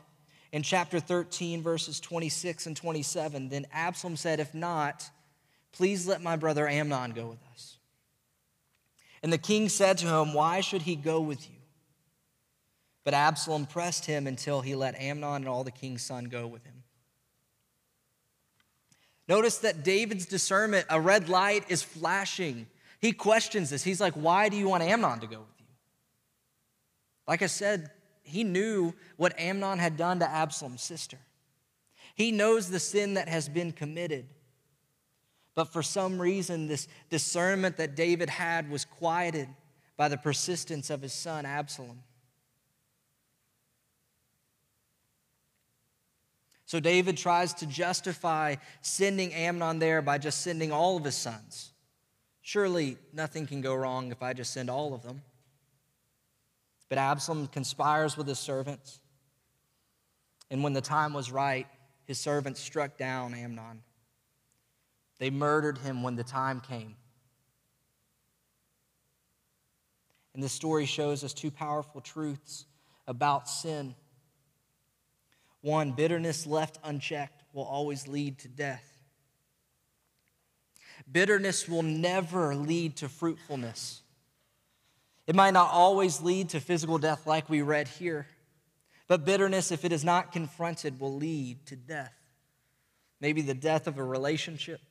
in 0.52 0.64
chapter 0.64 1.00
13, 1.00 1.62
verses 1.62 2.00
26 2.00 2.68
and 2.68 2.76
27, 2.76 3.50
then 3.50 3.66
Absalom 3.72 4.18
said, 4.18 4.40
If 4.40 4.54
not, 4.54 5.10
please 5.72 6.08
let 6.08 6.22
my 6.22 6.36
brother 6.36 6.68
Amnon 6.68 7.12
go 7.12 7.28
with 7.28 7.40
us. 7.54 7.78
And 9.24 9.32
the 9.32 9.38
king 9.38 9.70
said 9.70 9.98
to 10.00 10.08
him, 10.08 10.34
Why 10.34 10.62
should 10.62 10.82
he 10.82 10.96
go 10.96 11.22
with 11.22 11.50
you? 11.50 11.61
But 13.04 13.14
Absalom 13.14 13.66
pressed 13.66 14.06
him 14.06 14.28
until 14.28 14.62
he 14.62 14.76
let 14.76 15.00
Amnon 15.00 15.38
and 15.38 15.48
all 15.48 15.64
the 15.64 15.72
king's 15.72 16.04
son 16.04 16.26
go 16.26 16.46
with 16.48 16.64
him. 16.64 16.84
Notice 19.28 19.60
that 19.60 19.84
David's 19.84 20.26
discernment, 20.26 20.86
a 20.90 21.00
red 21.00 21.30
light 21.30 21.66
is 21.70 21.82
flashing. 21.82 22.68
He 23.00 23.12
questions 23.12 23.70
this. 23.70 23.84
He's 23.84 24.02
like, 24.02 24.14
Why 24.14 24.50
do 24.50 24.58
you 24.58 24.68
want 24.68 24.84
Amnon 24.84 25.20
to 25.22 25.28
go 25.28 25.40
with 25.40 25.60
you? 25.60 25.66
Like 27.28 27.42
I 27.42 27.48
said, 27.48 27.90
he 28.24 28.44
knew 28.44 28.94
what 29.18 29.38
Amnon 29.40 29.80
had 29.80 29.98
done 29.98 30.20
to 30.20 30.30
Absalom's 30.30 30.82
sister. 30.82 31.18
He 32.16 32.32
knows 32.32 32.70
the 32.70 32.80
sin 32.80 33.16
that 33.16 33.30
has 33.30 33.50
been 33.50 33.72
committed. 33.72 34.26
But 35.56 35.66
for 35.66 35.84
some 35.84 36.22
reason, 36.22 36.68
this 36.68 36.88
discernment 37.10 37.78
that 37.78 37.96
David 37.96 38.30
had 38.30 38.70
was 38.70 38.86
quieted 38.86 39.50
by 39.98 40.08
the 40.08 40.18
persistence 40.18 40.90
of 40.90 41.02
his 41.02 41.14
son 41.14 41.46
Absalom. 41.46 42.04
So 46.72 46.80
David 46.80 47.18
tries 47.18 47.54
to 47.56 47.66
justify 47.66 48.56
sending 48.82 49.34
Amnon 49.34 49.80
there 49.80 50.02
by 50.02 50.18
just 50.18 50.40
sending 50.40 50.72
all 50.72 50.96
of 50.96 51.04
his 51.04 51.18
sons. 51.18 51.74
Surely 52.42 52.98
nothing 53.12 53.46
can 53.46 53.60
go 53.60 53.76
wrong 53.76 54.10
if 54.10 54.24
I 54.24 54.32
just 54.32 54.54
send 54.54 54.70
all 54.70 54.94
of 54.94 55.04
them. 55.04 55.22
But 56.88 56.98
Absalom 56.98 57.48
conspires 57.48 58.16
with 58.16 58.26
his 58.26 58.40
servants. 58.40 59.02
And 60.50 60.64
when 60.64 60.72
the 60.72 60.80
time 60.80 61.12
was 61.12 61.30
right, 61.30 61.68
his 62.06 62.18
servants 62.20 62.62
struck 62.62 62.98
down 62.98 63.34
Amnon. 63.34 63.84
They 65.20 65.30
murdered 65.30 65.78
him 65.80 66.04
when 66.04 66.16
the 66.16 66.24
time 66.24 66.62
came. 66.62 66.96
And 70.34 70.42
this 70.42 70.54
story 70.54 70.86
shows 70.86 71.26
us 71.26 71.34
two 71.34 71.52
powerful 71.52 72.00
truths 72.00 72.66
about 73.08 73.50
sin. 73.50 73.94
One, 75.62 75.92
bitterness 75.92 76.48
left 76.48 76.80
unchecked 76.84 77.44
will 77.54 77.64
always 77.64 78.08
lead 78.08 78.40
to 78.40 78.48
death. 78.48 78.88
Bitterness 81.12 81.68
will 81.68 81.84
never 81.84 82.56
lead 82.56 82.98
to 82.98 83.10
fruitfulness. 83.10 84.02
It 85.28 85.36
might 85.36 85.52
not 85.52 85.72
always 85.72 86.22
lead 86.22 86.50
to 86.50 86.60
physical 86.60 86.98
death 86.98 87.28
like 87.28 87.50
we 87.50 87.62
read 87.62 87.88
here, 87.88 88.28
but 89.08 89.26
bitterness, 89.26 89.72
if 89.72 89.86
it 89.86 89.92
is 89.92 90.04
not 90.04 90.32
confronted, 90.32 91.00
will 91.00 91.16
lead 91.16 91.66
to 91.68 91.76
death. 91.76 92.14
Maybe 93.20 93.42
the 93.42 93.54
death 93.54 93.88
of 93.88 93.98
a 93.98 94.04
relationship, 94.04 94.82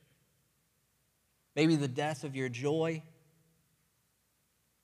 maybe 1.55 1.75
the 1.75 1.87
death 1.87 2.23
of 2.23 2.35
your 2.35 2.47
joy, 2.47 3.03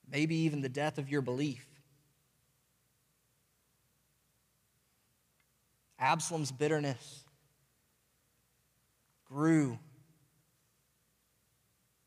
maybe 0.10 0.36
even 0.36 0.62
the 0.62 0.70
death 0.70 0.98
of 0.98 1.10
your 1.10 1.22
belief. 1.22 1.66
Absalom's 6.00 6.52
bitterness 6.52 7.24
grew. 9.26 9.80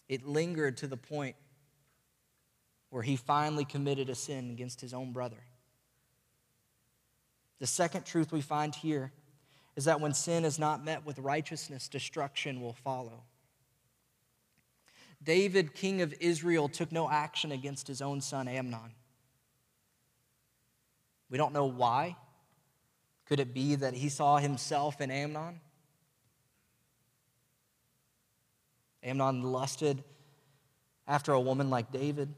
It 0.09 0.27
lingered 0.27 0.77
to 0.79 0.87
the 0.87 0.97
point 0.97 1.37
where 2.91 3.03
he 3.03 3.17
finally 3.17 3.65
committed 3.65 4.11
a 4.11 4.15
sin 4.15 4.51
against 4.51 4.81
his 4.81 4.93
own 4.93 5.13
brother. 5.13 5.43
The 7.59 7.67
second 7.67 8.05
truth 8.05 8.33
we 8.33 8.41
find 8.41 8.75
here 8.75 9.13
is 9.77 9.85
that 9.85 10.01
when 10.01 10.15
sin 10.15 10.45
is 10.45 10.59
not 10.59 10.85
met 10.85 11.07
with 11.07 11.19
righteousness, 11.19 11.89
destruction 11.89 12.61
will 12.61 12.73
follow. 12.73 13.23
David, 15.23 15.75
king 15.75 16.01
of 16.01 16.15
Israel, 16.21 16.69
took 16.69 16.91
no 16.91 17.09
action 17.09 17.53
against 17.53 17.87
his 17.87 18.01
own 18.01 18.21
son 18.21 18.49
Amnon. 18.49 18.95
We 21.29 21.39
don't 21.39 21.53
know 21.53 21.67
why. 21.67 22.17
Could 23.31 23.39
it 23.39 23.55
be 23.55 23.77
that 23.77 23.95
he 23.95 24.09
saw 24.09 24.39
himself 24.39 25.01
in 25.01 25.09
Amnon? 25.09 25.61
Amnon 29.05 29.45
lusted 29.45 30.03
after 31.07 31.33
a 31.33 31.41
woman 31.41 31.71
like 31.71 31.93
David. 31.93 32.35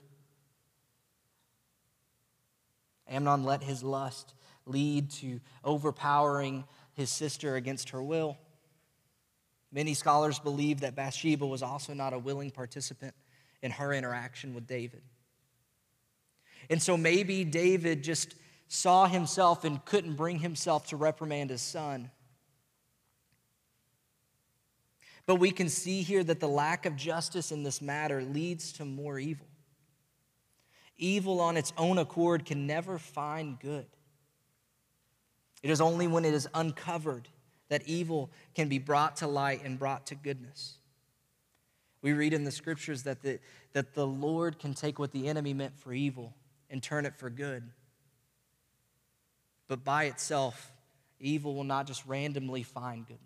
Amnon 3.09 3.43
let 3.43 3.63
his 3.63 3.83
lust 3.83 4.35
lead 4.67 5.11
to 5.13 5.41
overpowering 5.65 6.65
his 6.93 7.09
sister 7.09 7.57
against 7.57 7.89
her 7.89 8.03
will. 8.03 8.37
Many 9.73 9.95
scholars 9.95 10.39
believe 10.39 10.81
that 10.81 10.95
Bathsheba 10.95 11.47
was 11.47 11.63
also 11.63 11.95
not 11.95 12.13
a 12.13 12.19
willing 12.19 12.51
participant 12.51 13.15
in 13.63 13.71
her 13.71 13.95
interaction 13.95 14.53
with 14.55 14.67
David. 14.67 15.01
And 16.69 16.83
so 16.83 16.99
maybe 16.99 17.45
David 17.45 18.05
just 18.05 18.35
saw 18.73 19.07
himself 19.07 19.65
and 19.65 19.85
couldn't 19.85 20.15
bring 20.15 20.39
himself 20.39 20.87
to 20.87 20.97
reprimand 20.97 21.51
his 21.51 21.61
son. 21.61 22.11
But 25.27 25.35
we 25.35 25.51
can 25.51 25.69
see 25.69 26.01
here 26.01 26.25
that 26.25 26.41
the 26.41 26.49
lack 26.49 26.87
of 26.87 26.97
justice 26.97 27.53
in 27.53 27.65
this 27.65 27.83
matter 27.83 28.23
leads 28.23 28.73
to 28.75 28.87
more 28.87 29.19
evil. 29.19 29.47
Evil 30.97 31.39
on 31.43 31.59
its 31.59 31.75
own 31.77 31.99
accord 31.99 32.47
can 32.47 32.67
never 32.67 32.97
find 32.97 33.61
good. 33.61 33.85
It 35.63 35.69
is 35.69 35.83
only 35.83 36.07
when 36.07 36.25
it 36.25 36.33
is 36.33 36.49
uncovered 36.55 37.29
that 37.69 37.83
evil 37.87 38.31
can 38.55 38.71
be 38.71 38.79
brought 38.79 39.17
to 39.17 39.27
light 39.27 39.63
and 39.63 39.79
brought 39.79 40.07
to 40.07 40.15
goodness. 40.15 40.79
We 42.01 42.15
read 42.15 42.33
in 42.33 42.45
the 42.45 42.51
scriptures 42.51 43.03
that 43.03 43.21
the, 43.21 43.39
that 43.75 43.93
the 43.93 44.07
Lord 44.07 44.59
can 44.59 44.73
take 44.73 44.99
what 44.99 45.13
the 45.13 45.29
enemy 45.29 45.53
meant 45.53 45.79
for 45.79 45.93
evil 45.93 46.33
and 46.71 46.83
turn 46.83 47.05
it 47.05 47.15
for 47.15 47.29
good. 47.29 47.71
But 49.73 49.85
by 49.85 50.05
itself, 50.05 50.71
evil 51.19 51.55
will 51.55 51.65
not 51.65 51.87
just 51.87 52.05
randomly 52.05 52.63
find 52.63 53.07
goodness. 53.07 53.23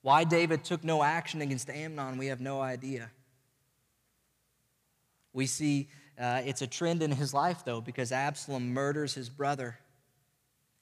Why 0.00 0.24
David 0.24 0.64
took 0.64 0.82
no 0.82 1.04
action 1.04 1.40
against 1.40 1.70
Amnon, 1.70 2.18
we 2.18 2.26
have 2.26 2.40
no 2.40 2.60
idea. 2.60 3.12
We 5.32 5.46
see 5.46 5.88
uh, 6.18 6.42
it's 6.44 6.62
a 6.62 6.66
trend 6.66 7.00
in 7.00 7.12
his 7.12 7.32
life, 7.32 7.64
though, 7.64 7.80
because 7.80 8.10
Absalom 8.10 8.74
murders 8.74 9.14
his 9.14 9.28
brother. 9.28 9.78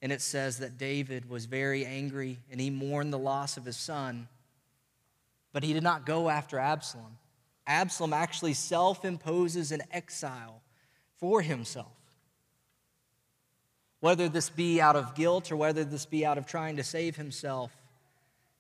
And 0.01 0.11
it 0.11 0.23
says 0.23 0.61
that 0.61 0.79
David 0.79 1.29
was 1.29 1.45
very 1.45 1.85
angry 1.85 2.39
and 2.51 2.59
he 2.59 2.71
mourned 2.71 3.13
the 3.13 3.19
loss 3.19 3.59
of 3.59 3.67
his 3.67 3.77
son. 3.77 4.29
But 5.53 5.63
he 5.63 5.75
did 5.75 5.83
not 5.83 6.07
go 6.07 6.31
after 6.31 6.59
Absalom. 6.59 7.19
Absalom 7.67 8.15
actually 8.15 8.55
self 8.55 9.05
imposes 9.05 9.73
an 9.73 9.83
exile 9.93 10.63
for 11.21 11.43
himself. 11.43 11.93
Whether 14.01 14.29
this 14.29 14.49
be 14.49 14.81
out 14.81 14.97
of 14.97 15.15
guilt 15.15 15.53
or 15.53 15.57
whether 15.57 15.85
this 15.85 16.07
be 16.07 16.25
out 16.25 16.39
of 16.39 16.47
trying 16.47 16.77
to 16.77 16.83
save 16.83 17.17
himself, 17.17 17.71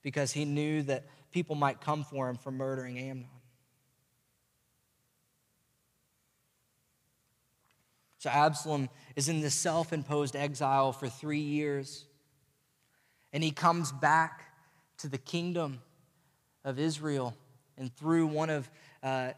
because 0.02 0.32
he 0.32 0.44
knew 0.44 0.82
that 0.82 1.04
people 1.32 1.56
might 1.56 1.80
come 1.80 2.04
for 2.04 2.28
him 2.28 2.36
for 2.36 2.50
murdering 2.50 2.98
Amnon. 2.98 3.26
So 8.18 8.28
Absalom 8.28 8.90
is 9.16 9.30
in 9.30 9.40
this 9.40 9.54
self 9.54 9.94
imposed 9.94 10.36
exile 10.36 10.92
for 10.92 11.08
three 11.08 11.40
years. 11.40 12.04
And 13.32 13.42
he 13.42 13.50
comes 13.50 13.92
back 13.92 14.44
to 14.98 15.08
the 15.08 15.16
kingdom 15.16 15.80
of 16.62 16.78
Israel. 16.78 17.34
And 17.78 17.94
through 17.96 18.26
one 18.26 18.50
of 18.50 18.70
uh, 19.02 19.30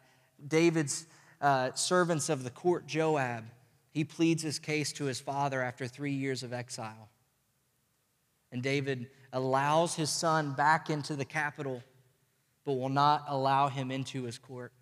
David's 0.48 1.06
uh, 1.42 1.72
servants 1.74 2.28
of 2.28 2.44
the 2.44 2.50
court, 2.50 2.86
Joab, 2.86 3.44
he 3.90 4.04
pleads 4.04 4.42
his 4.42 4.58
case 4.58 4.92
to 4.94 5.04
his 5.04 5.20
father 5.20 5.60
after 5.60 5.86
three 5.86 6.12
years 6.12 6.42
of 6.42 6.52
exile. 6.52 7.10
And 8.50 8.62
David 8.62 9.08
allows 9.32 9.94
his 9.94 10.08
son 10.08 10.52
back 10.52 10.88
into 10.88 11.16
the 11.16 11.24
capital, 11.24 11.82
but 12.64 12.74
will 12.74 12.88
not 12.88 13.24
allow 13.28 13.68
him 13.68 13.90
into 13.90 14.22
his 14.22 14.38
court. 14.38 14.72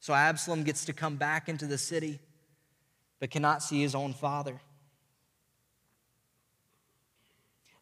So 0.00 0.14
Absalom 0.14 0.62
gets 0.62 0.84
to 0.84 0.92
come 0.92 1.16
back 1.16 1.48
into 1.48 1.66
the 1.66 1.78
city, 1.78 2.20
but 3.18 3.30
cannot 3.30 3.62
see 3.62 3.80
his 3.80 3.94
own 3.94 4.12
father. 4.12 4.60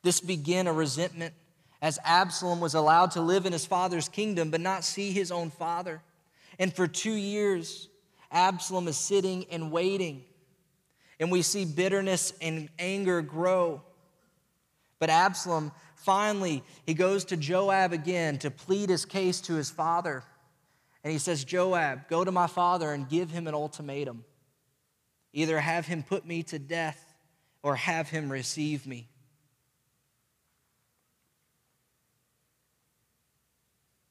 This 0.03 0.21
began 0.21 0.67
a 0.67 0.73
resentment 0.73 1.35
as 1.81 1.99
Absalom 2.05 2.61
was 2.61 2.75
allowed 2.75 3.13
to 3.13 3.21
live 3.21 3.45
in 3.45 3.53
his 3.53 3.67
father's 3.67 4.09
kingdom, 4.09 4.51
but 4.51 4.61
not 4.61 4.85
see 4.85 5.11
his 5.13 5.31
own 5.31 5.51
father. 5.51 6.01
And 6.59 6.75
for 6.75 6.87
two 6.87 7.15
years, 7.15 7.89
Absalom 8.31 8.89
is 8.89 8.97
sitting 8.97 9.47
and 9.51 9.71
waiting. 9.71 10.25
And 11.21 11.31
we 11.31 11.43
see 11.43 11.65
bitterness 11.65 12.33
and 12.41 12.69
anger 12.79 13.23
grow. 13.23 13.83
But 14.99 15.11
Absalom 15.11 15.73
finally, 15.97 16.63
he 16.87 16.95
goes 16.95 17.25
to 17.27 17.37
Joab 17.37 17.93
again 17.93 18.39
to 18.39 18.51
plead 18.51 18.91
his 18.91 19.05
case 19.05 19.41
to 19.43 19.55
his 19.55 19.71
father. 19.71 20.25
And 21.05 21.13
he 21.13 21.19
says, 21.19 21.45
Joab, 21.45 22.09
go 22.09 22.25
to 22.25 22.33
my 22.33 22.47
father 22.47 22.93
and 22.93 23.09
give 23.09 23.31
him 23.31 23.47
an 23.47 23.55
ultimatum. 23.55 24.25
Either 25.33 25.59
have 25.59 25.87
him 25.87 26.03
put 26.03 26.27
me 26.27 26.43
to 26.45 26.59
death 26.59 27.15
or 27.63 27.77
have 27.77 28.09
him 28.09 28.31
receive 28.31 28.87
me. 28.87 29.09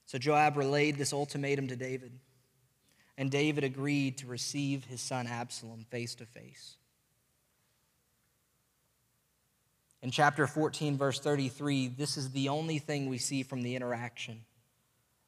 So 0.06 0.18
Joab 0.18 0.58
relayed 0.58 0.98
this 0.98 1.14
ultimatum 1.14 1.68
to 1.70 1.78
David, 1.78 2.12
and 3.18 3.30
David 3.30 3.64
agreed 3.64 4.18
to 4.20 4.28
receive 4.28 4.86
his 4.86 5.02
son 5.02 5.28
Absalom 5.28 5.86
face 5.90 6.16
to 6.16 6.26
face. 6.26 6.76
In 10.02 10.10
chapter 10.10 10.48
14, 10.48 10.98
verse 10.98 11.20
33, 11.20 11.90
this 11.90 12.18
is 12.18 12.32
the 12.32 12.50
only 12.50 12.80
thing 12.80 13.08
we 13.08 13.20
see 13.20 13.44
from 13.44 13.62
the 13.62 13.76
interaction 13.76 14.44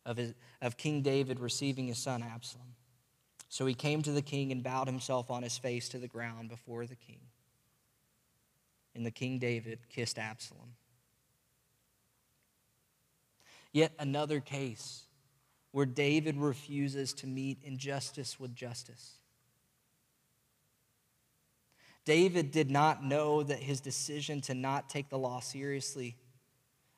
of, 0.05 0.17
his, 0.17 0.33
of 0.61 0.77
King 0.77 1.01
David 1.01 1.39
receiving 1.39 1.87
his 1.87 1.99
son 1.99 2.23
Absalom. 2.23 2.73
So 3.49 3.67
he 3.67 3.75
came 3.75 4.01
to 4.01 4.11
the 4.11 4.23
king 4.23 4.51
and 4.51 4.63
bowed 4.63 4.87
himself 4.87 5.29
on 5.29 5.43
his 5.43 5.57
face 5.59 5.89
to 5.89 5.99
the 5.99 6.07
ground 6.07 6.49
before 6.49 6.87
the 6.87 6.95
king. 6.95 7.19
And 8.95 9.05
the 9.05 9.11
king 9.11 9.37
David 9.37 9.79
kissed 9.89 10.17
Absalom. 10.17 10.73
Yet 13.71 13.91
another 13.99 14.39
case 14.39 15.03
where 15.73 15.87
David 15.87 16.37
refuses 16.37 17.13
to 17.13 17.27
meet 17.27 17.57
injustice 17.63 18.39
with 18.39 18.55
justice. 18.55 19.15
David 22.05 22.51
did 22.51 22.69
not 22.69 23.03
know 23.03 23.41
that 23.41 23.57
his 23.57 23.81
decision 23.81 24.39
to 24.41 24.53
not 24.53 24.87
take 24.87 25.09
the 25.09 25.17
law 25.17 25.39
seriously 25.39 26.15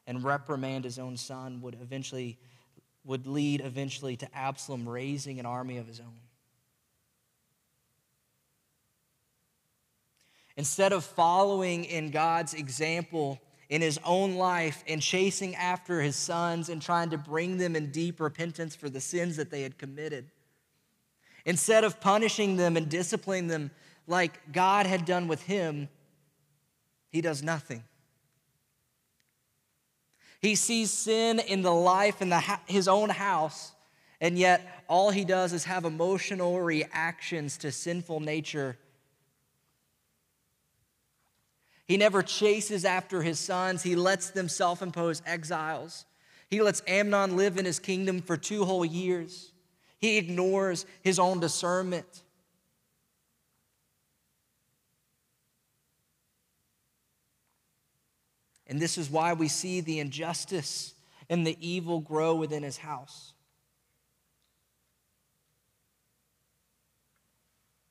and 0.06 0.24
reprimand 0.24 0.84
his 0.84 1.00
own 1.00 1.16
son 1.16 1.62
would 1.62 1.78
eventually 1.82 2.38
would 3.06 3.28
lead 3.28 3.62
eventually 3.62 4.18
to 4.18 4.36
Absalom 4.36 4.90
raising 4.90 5.40
an 5.40 5.46
army 5.46 5.78
of 5.78 5.88
his 5.88 6.02
own. 6.02 6.20
Instead 10.58 10.92
of 10.92 11.06
following 11.06 11.86
in 11.86 12.12
God's 12.12 12.54
example 12.54 13.40
in 13.70 13.82
his 13.82 14.00
own 14.04 14.36
life 14.36 14.84
and 14.88 15.02
chasing 15.02 15.56
after 15.56 16.02
his 16.02 16.16
sons 16.16 16.70
and 16.70 16.82
trying 16.82 17.10
to 17.10 17.18
bring 17.18 17.58
them 17.58 17.76
in 17.76 17.92
deep 17.92 18.20
repentance 18.20 18.76
for 18.76 18.90
the 18.90 19.02
sins 19.02 19.38
that 19.38 19.50
they 19.50 19.62
had 19.62 19.78
committed, 19.78 20.30
instead 21.46 21.84
of 21.84 22.00
punishing 22.00 22.58
them 22.58 22.78
and 22.78 22.90
disciplining 22.90 23.48
them 23.48 23.72
like 24.08 24.52
God 24.52 24.86
had 24.86 25.06
done 25.06 25.28
with 25.28 25.42
him, 25.44 25.90
he 27.10 27.22
does 27.22 27.42
nothing. 27.42 27.84
He 30.42 30.56
sees 30.56 30.92
sin 30.92 31.40
in 31.40 31.64
the 31.64 31.74
life 31.74 32.22
in 32.22 32.30
the, 32.30 32.40
his 32.68 32.88
own 32.88 33.10
house, 33.10 33.72
and 34.22 34.38
yet 34.38 34.84
all 34.88 35.10
he 35.10 35.26
does 35.26 35.54
is 35.54 35.64
have 35.64 35.86
emotional 35.86 36.62
reactions 36.62 37.58
to 37.58 37.72
sinful 37.72 38.20
nature 38.20 38.78
he 41.88 41.98
never 41.98 42.24
chases 42.24 42.84
after 42.84 43.22
his 43.22 43.40
sons. 43.40 43.84
He 43.84 43.96
lets 43.96 44.32
them 44.32 44.50
self 44.50 44.82
impose 44.82 45.22
exiles. 45.26 46.06
He 46.50 46.62
lets 46.62 46.82
Amnon 46.88 47.36
live 47.36 47.58
in 47.58 47.66
his 47.66 47.80
kingdom 47.80 48.22
for 48.22 48.38
two 48.38 48.66
whole 48.66 48.86
years. 48.86 49.52
He 50.00 50.18
ignores 50.18 50.86
his 51.02 51.20
own 51.20 51.40
discernment. 51.40 52.24
And 58.68 58.80
this 58.80 58.98
is 58.98 59.10
why 59.10 59.34
we 59.34 59.48
see 59.48 59.82
the 59.82 60.00
injustice 60.00 60.96
and 61.30 61.46
the 61.46 61.58
evil 61.60 62.00
grow 62.00 62.36
within 62.36 62.64
his 62.64 62.78
house. 62.78 63.34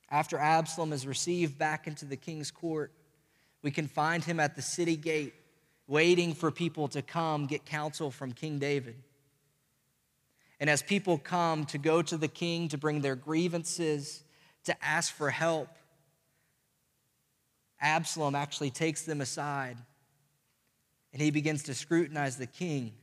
After 0.09 0.37
Absalom 0.37 0.93
is 0.93 1.07
received 1.07 1.57
back 1.57 1.87
into 1.87 2.05
the 2.05 2.17
king's 2.17 2.51
court, 2.51 2.93
we 3.65 3.71
can 3.71 3.87
find 3.87 4.23
him 4.23 4.39
at 4.39 4.55
the 4.55 4.61
city 4.61 4.95
gate, 4.95 5.33
waiting 5.87 6.35
for 6.35 6.51
people 6.51 6.87
to 6.89 7.01
come 7.01 7.47
get 7.47 7.65
counsel 7.65 8.11
from 8.11 8.31
King 8.31 8.59
David. 8.59 8.95
And 10.59 10.69
as 10.69 10.83
people 10.83 11.17
come 11.17 11.65
to 11.65 11.79
go 11.79 12.03
to 12.03 12.15
the 12.15 12.27
king 12.27 12.67
to 12.67 12.77
bring 12.77 13.01
their 13.01 13.15
grievances, 13.15 14.23
to 14.65 14.85
ask 14.85 15.11
for 15.11 15.31
help, 15.31 15.69
Absalom 17.81 18.35
actually 18.35 18.69
takes 18.69 19.01
them 19.01 19.19
aside 19.19 19.77
and 21.11 21.19
he 21.19 21.31
begins 21.31 21.63
to 21.63 21.73
scrutinize 21.73 22.37
the 22.37 22.45
king. 22.45 22.93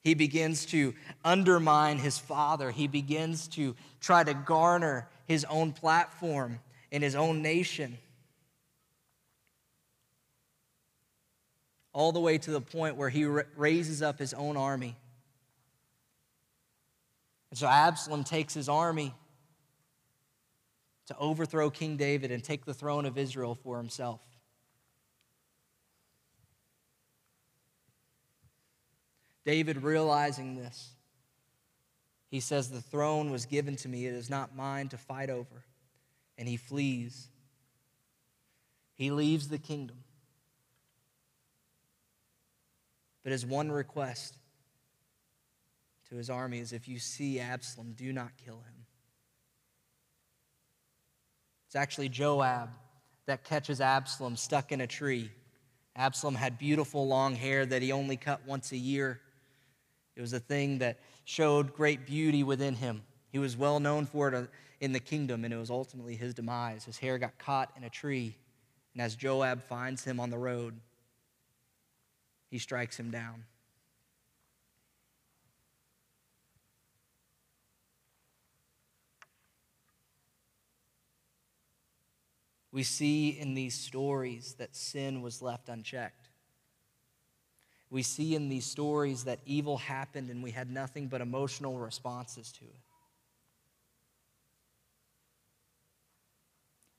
He 0.00 0.14
begins 0.14 0.66
to 0.66 0.92
undermine 1.24 1.98
his 1.98 2.18
father. 2.18 2.72
He 2.72 2.88
begins 2.88 3.46
to 3.48 3.76
try 4.00 4.24
to 4.24 4.34
garner 4.34 5.08
his 5.28 5.44
own 5.44 5.70
platform 5.70 6.58
in 6.90 7.00
his 7.00 7.14
own 7.14 7.42
nation. 7.42 7.98
All 11.92 12.12
the 12.12 12.20
way 12.20 12.38
to 12.38 12.50
the 12.50 12.60
point 12.60 12.96
where 12.96 13.08
he 13.08 13.24
raises 13.24 14.02
up 14.02 14.18
his 14.18 14.32
own 14.32 14.56
army. 14.56 14.96
And 17.50 17.58
so 17.58 17.66
Absalom 17.66 18.24
takes 18.24 18.54
his 18.54 18.68
army 18.68 19.14
to 21.06 21.16
overthrow 21.18 21.68
King 21.68 21.96
David 21.96 22.30
and 22.30 22.42
take 22.42 22.64
the 22.64 22.72
throne 22.72 23.04
of 23.04 23.18
Israel 23.18 23.54
for 23.54 23.76
himself. 23.76 24.20
David, 29.44 29.82
realizing 29.82 30.56
this, 30.56 30.94
he 32.30 32.40
says, 32.40 32.70
The 32.70 32.80
throne 32.80 33.30
was 33.30 33.44
given 33.44 33.76
to 33.76 33.88
me, 33.88 34.06
it 34.06 34.14
is 34.14 34.30
not 34.30 34.56
mine 34.56 34.88
to 34.88 34.96
fight 34.96 35.28
over. 35.28 35.64
And 36.38 36.48
he 36.48 36.56
flees. 36.56 37.28
He 38.94 39.10
leaves 39.10 39.48
the 39.48 39.58
kingdom. 39.58 39.98
But 43.22 43.32
his 43.32 43.46
one 43.46 43.70
request 43.70 44.36
to 46.08 46.16
his 46.16 46.28
army 46.28 46.58
is 46.58 46.72
if 46.72 46.88
you 46.88 46.98
see 46.98 47.40
Absalom, 47.40 47.92
do 47.92 48.12
not 48.12 48.30
kill 48.44 48.56
him. 48.56 48.86
It's 51.66 51.76
actually 51.76 52.08
Joab 52.08 52.70
that 53.26 53.44
catches 53.44 53.80
Absalom 53.80 54.36
stuck 54.36 54.72
in 54.72 54.80
a 54.80 54.86
tree. 54.86 55.30
Absalom 55.96 56.34
had 56.34 56.58
beautiful 56.58 57.06
long 57.06 57.34
hair 57.34 57.64
that 57.64 57.82
he 57.82 57.92
only 57.92 58.16
cut 58.16 58.40
once 58.46 58.72
a 58.72 58.76
year. 58.76 59.20
It 60.16 60.20
was 60.20 60.32
a 60.32 60.40
thing 60.40 60.78
that 60.78 60.98
showed 61.24 61.72
great 61.72 62.06
beauty 62.06 62.42
within 62.42 62.74
him. 62.74 63.02
He 63.30 63.38
was 63.38 63.56
well 63.56 63.80
known 63.80 64.04
for 64.04 64.28
it 64.28 64.34
uh, 64.34 64.46
in 64.80 64.92
the 64.92 65.00
kingdom, 65.00 65.44
and 65.44 65.54
it 65.54 65.56
was 65.56 65.70
ultimately 65.70 66.16
his 66.16 66.34
demise. 66.34 66.84
His 66.84 66.98
hair 66.98 67.16
got 67.18 67.38
caught 67.38 67.70
in 67.76 67.84
a 67.84 67.90
tree, 67.90 68.36
and 68.92 69.00
as 69.00 69.16
Joab 69.16 69.62
finds 69.62 70.04
him 70.04 70.20
on 70.20 70.28
the 70.28 70.38
road, 70.38 70.78
he 72.52 72.58
strikes 72.58 73.00
him 73.00 73.10
down. 73.10 73.44
We 82.70 82.82
see 82.82 83.30
in 83.30 83.54
these 83.54 83.74
stories 83.74 84.56
that 84.58 84.76
sin 84.76 85.22
was 85.22 85.40
left 85.40 85.70
unchecked. 85.70 86.28
We 87.88 88.02
see 88.02 88.34
in 88.34 88.50
these 88.50 88.66
stories 88.66 89.24
that 89.24 89.38
evil 89.46 89.78
happened 89.78 90.28
and 90.28 90.42
we 90.42 90.50
had 90.50 90.70
nothing 90.70 91.08
but 91.08 91.22
emotional 91.22 91.78
responses 91.78 92.52
to 92.52 92.66
it. 92.66 92.80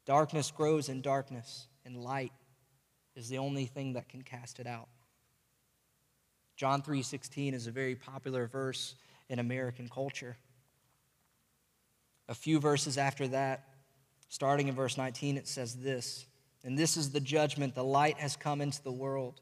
Darkness 0.08 0.50
grows 0.50 0.90
in 0.90 1.02
darkness, 1.02 1.68
and 1.86 2.04
light 2.04 2.34
is 3.16 3.30
the 3.30 3.38
only 3.38 3.66
thing 3.66 3.94
that 3.94 4.10
can 4.10 4.24
cast 4.24 4.60
it 4.60 4.66
out. 4.66 4.90
John 6.56 6.82
3:16 6.82 7.54
is 7.54 7.68
a 7.68 7.72
very 7.72 7.96
popular 7.96 8.48
verse 8.48 8.96
in 9.30 9.40
American 9.40 9.90
culture. 9.90 10.38
A 12.28 12.36
few 12.36 12.60
verses 12.60 12.98
after 12.98 13.28
that, 13.30 13.68
starting 14.30 14.68
in 14.68 14.76
verse 14.76 14.98
19, 14.98 15.38
it 15.38 15.48
says 15.48 15.76
this, 15.76 16.26
and 16.64 16.78
this 16.78 16.96
is 16.96 17.12
the 17.12 17.20
judgment 17.20 17.76
the 17.76 17.84
light 17.84 18.18
has 18.18 18.36
come 18.36 18.62
into 18.62 18.82
the 18.82 18.92
world, 18.92 19.42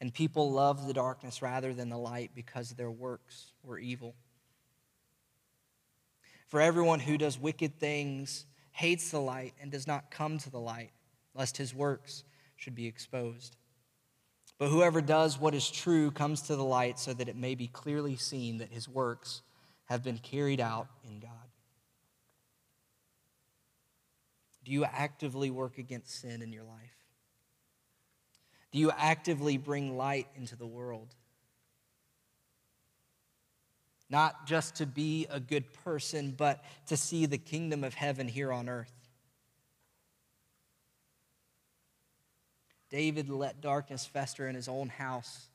and 0.00 0.12
people 0.12 0.50
love 0.50 0.86
the 0.86 0.92
darkness 0.92 1.40
rather 1.40 1.72
than 1.72 1.88
the 1.88 1.96
light 1.98 2.32
because 2.34 2.70
their 2.70 2.90
works 2.90 3.52
were 3.62 3.78
evil. 3.78 4.14
For 6.46 6.60
everyone 6.60 7.00
who 7.00 7.18
does 7.18 7.38
wicked 7.38 7.80
things 7.80 8.46
hates 8.72 9.10
the 9.10 9.20
light 9.20 9.54
and 9.60 9.72
does 9.72 9.86
not 9.86 10.10
come 10.10 10.38
to 10.38 10.50
the 10.50 10.60
light, 10.60 10.92
lest 11.34 11.56
his 11.56 11.74
works 11.74 12.24
should 12.56 12.74
be 12.74 12.86
exposed. 12.86 13.56
But 14.58 14.68
whoever 14.68 15.00
does 15.00 15.38
what 15.38 15.54
is 15.54 15.70
true 15.70 16.10
comes 16.10 16.42
to 16.42 16.56
the 16.56 16.64
light 16.64 16.98
so 16.98 17.12
that 17.12 17.28
it 17.28 17.36
may 17.36 17.54
be 17.54 17.68
clearly 17.68 18.16
seen 18.16 18.58
that 18.58 18.72
his 18.72 18.88
works 18.88 19.42
have 19.86 20.02
been 20.02 20.18
carried 20.18 20.60
out 20.60 20.88
in 21.04 21.20
God. 21.20 21.30
Do 24.64 24.72
you 24.72 24.84
actively 24.84 25.50
work 25.50 25.78
against 25.78 26.20
sin 26.20 26.42
in 26.42 26.52
your 26.52 26.64
life? 26.64 26.96
Do 28.72 28.78
you 28.78 28.90
actively 28.90 29.58
bring 29.58 29.96
light 29.96 30.26
into 30.36 30.56
the 30.56 30.66
world? 30.66 31.14
Not 34.08 34.46
just 34.46 34.76
to 34.76 34.86
be 34.86 35.26
a 35.30 35.38
good 35.38 35.72
person, 35.84 36.34
but 36.36 36.64
to 36.86 36.96
see 36.96 37.26
the 37.26 37.38
kingdom 37.38 37.84
of 37.84 37.94
heaven 37.94 38.26
here 38.26 38.52
on 38.52 38.68
earth. 38.68 38.92
David 42.90 43.28
let 43.28 43.60
darkness 43.60 44.06
fester 44.06 44.48
in 44.48 44.54
his 44.54 44.68
own 44.68 44.88
house, 44.88 45.48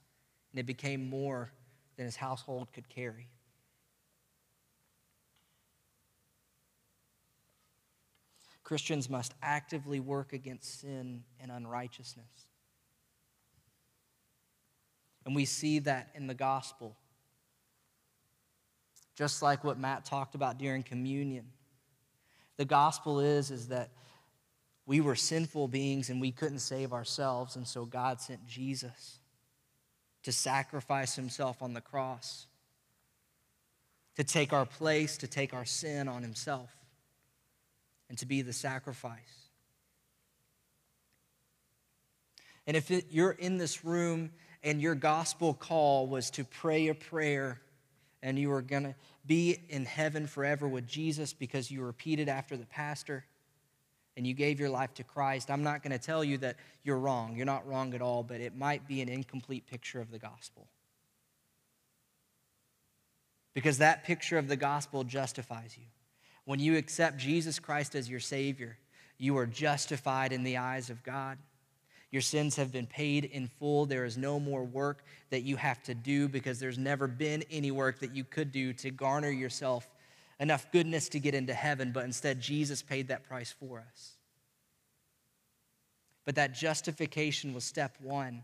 and 0.51 0.59
it 0.59 0.65
became 0.65 1.09
more 1.09 1.51
than 1.95 2.05
his 2.05 2.15
household 2.15 2.67
could 2.73 2.89
carry. 2.89 3.27
Christians 8.63 9.09
must 9.09 9.33
actively 9.41 9.99
work 9.99 10.31
against 10.31 10.79
sin 10.81 11.23
and 11.41 11.51
unrighteousness. 11.51 12.47
And 15.25 15.35
we 15.35 15.45
see 15.45 15.79
that 15.79 16.09
in 16.15 16.27
the 16.27 16.33
gospel. 16.33 16.95
Just 19.15 19.41
like 19.41 19.63
what 19.63 19.77
Matt 19.77 20.05
talked 20.05 20.35
about 20.35 20.57
during 20.57 20.83
communion. 20.83 21.47
The 22.57 22.65
gospel 22.65 23.19
is, 23.19 23.51
is 23.51 23.67
that 23.67 23.89
we 24.91 24.99
were 24.99 25.15
sinful 25.15 25.69
beings 25.69 26.09
and 26.09 26.19
we 26.19 26.31
couldn't 26.31 26.59
save 26.59 26.91
ourselves, 26.91 27.55
and 27.55 27.65
so 27.65 27.85
God 27.85 28.19
sent 28.19 28.45
Jesus 28.45 29.19
to 30.23 30.33
sacrifice 30.33 31.15
himself 31.15 31.61
on 31.61 31.73
the 31.73 31.79
cross, 31.79 32.45
to 34.17 34.25
take 34.25 34.51
our 34.51 34.65
place, 34.65 35.15
to 35.19 35.27
take 35.27 35.53
our 35.53 35.63
sin 35.63 36.09
on 36.09 36.21
himself, 36.21 36.69
and 38.09 38.17
to 38.17 38.25
be 38.25 38.41
the 38.41 38.51
sacrifice. 38.51 39.47
And 42.67 42.75
if 42.75 42.91
it, 42.91 43.05
you're 43.11 43.31
in 43.31 43.57
this 43.57 43.85
room 43.85 44.31
and 44.61 44.81
your 44.81 44.95
gospel 44.95 45.53
call 45.53 46.05
was 46.05 46.29
to 46.31 46.43
pray 46.43 46.89
a 46.89 46.95
prayer 46.95 47.61
and 48.21 48.37
you 48.37 48.49
were 48.49 48.61
going 48.61 48.83
to 48.83 48.95
be 49.25 49.57
in 49.69 49.85
heaven 49.85 50.27
forever 50.27 50.67
with 50.67 50.85
Jesus 50.85 51.31
because 51.31 51.71
you 51.71 51.81
repeated 51.81 52.27
after 52.27 52.57
the 52.57 52.65
pastor 52.65 53.23
and 54.17 54.27
you 54.27 54.33
gave 54.33 54.59
your 54.59 54.69
life 54.69 54.93
to 54.95 55.03
Christ, 55.03 55.49
I'm 55.49 55.63
not 55.63 55.83
going 55.83 55.97
to 55.97 56.03
tell 56.03 56.23
you 56.23 56.37
that 56.39 56.57
you're 56.83 56.99
wrong. 56.99 57.35
You're 57.35 57.45
not 57.45 57.67
wrong 57.67 57.93
at 57.93 58.01
all, 58.01 58.23
but 58.23 58.41
it 58.41 58.55
might 58.55 58.87
be 58.87 59.01
an 59.01 59.09
incomplete 59.09 59.67
picture 59.67 60.01
of 60.01 60.11
the 60.11 60.19
gospel. 60.19 60.67
Because 63.53 63.77
that 63.79 64.03
picture 64.03 64.37
of 64.37 64.47
the 64.47 64.55
gospel 64.55 65.03
justifies 65.03 65.77
you. 65.77 65.85
When 66.45 66.59
you 66.59 66.77
accept 66.77 67.17
Jesus 67.17 67.59
Christ 67.59 67.95
as 67.95 68.09
your 68.09 68.19
Savior, 68.19 68.77
you 69.17 69.37
are 69.37 69.45
justified 69.45 70.33
in 70.33 70.43
the 70.43 70.57
eyes 70.57 70.89
of 70.89 71.03
God. 71.03 71.37
Your 72.11 72.21
sins 72.21 72.57
have 72.57 72.71
been 72.71 72.87
paid 72.87 73.23
in 73.23 73.47
full. 73.47 73.85
There 73.85 74.03
is 74.03 74.17
no 74.17 74.39
more 74.39 74.63
work 74.63 75.05
that 75.29 75.43
you 75.43 75.55
have 75.55 75.81
to 75.83 75.93
do 75.93 76.27
because 76.27 76.59
there's 76.59 76.77
never 76.77 77.07
been 77.07 77.43
any 77.49 77.71
work 77.71 77.99
that 77.99 78.15
you 78.15 78.25
could 78.25 78.51
do 78.51 78.73
to 78.73 78.91
garner 78.91 79.29
yourself 79.29 79.87
enough 80.41 80.71
goodness 80.71 81.07
to 81.09 81.19
get 81.19 81.35
into 81.35 81.53
heaven, 81.53 81.91
but 81.91 82.03
instead, 82.03 82.41
Jesus 82.41 82.81
paid 82.81 83.09
that 83.09 83.23
price 83.23 83.53
for 83.57 83.79
us. 83.79 84.13
But 86.25 86.35
that 86.35 86.53
justification 86.53 87.53
was 87.53 87.63
step 87.63 87.95
one. 88.01 88.43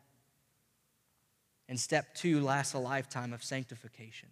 And 1.67 1.77
step 1.79 2.13
two 2.15 2.39
lasts 2.39 2.75
a 2.75 2.79
lifetime 2.79 3.33
of 3.33 3.43
sanctification. 3.43 4.29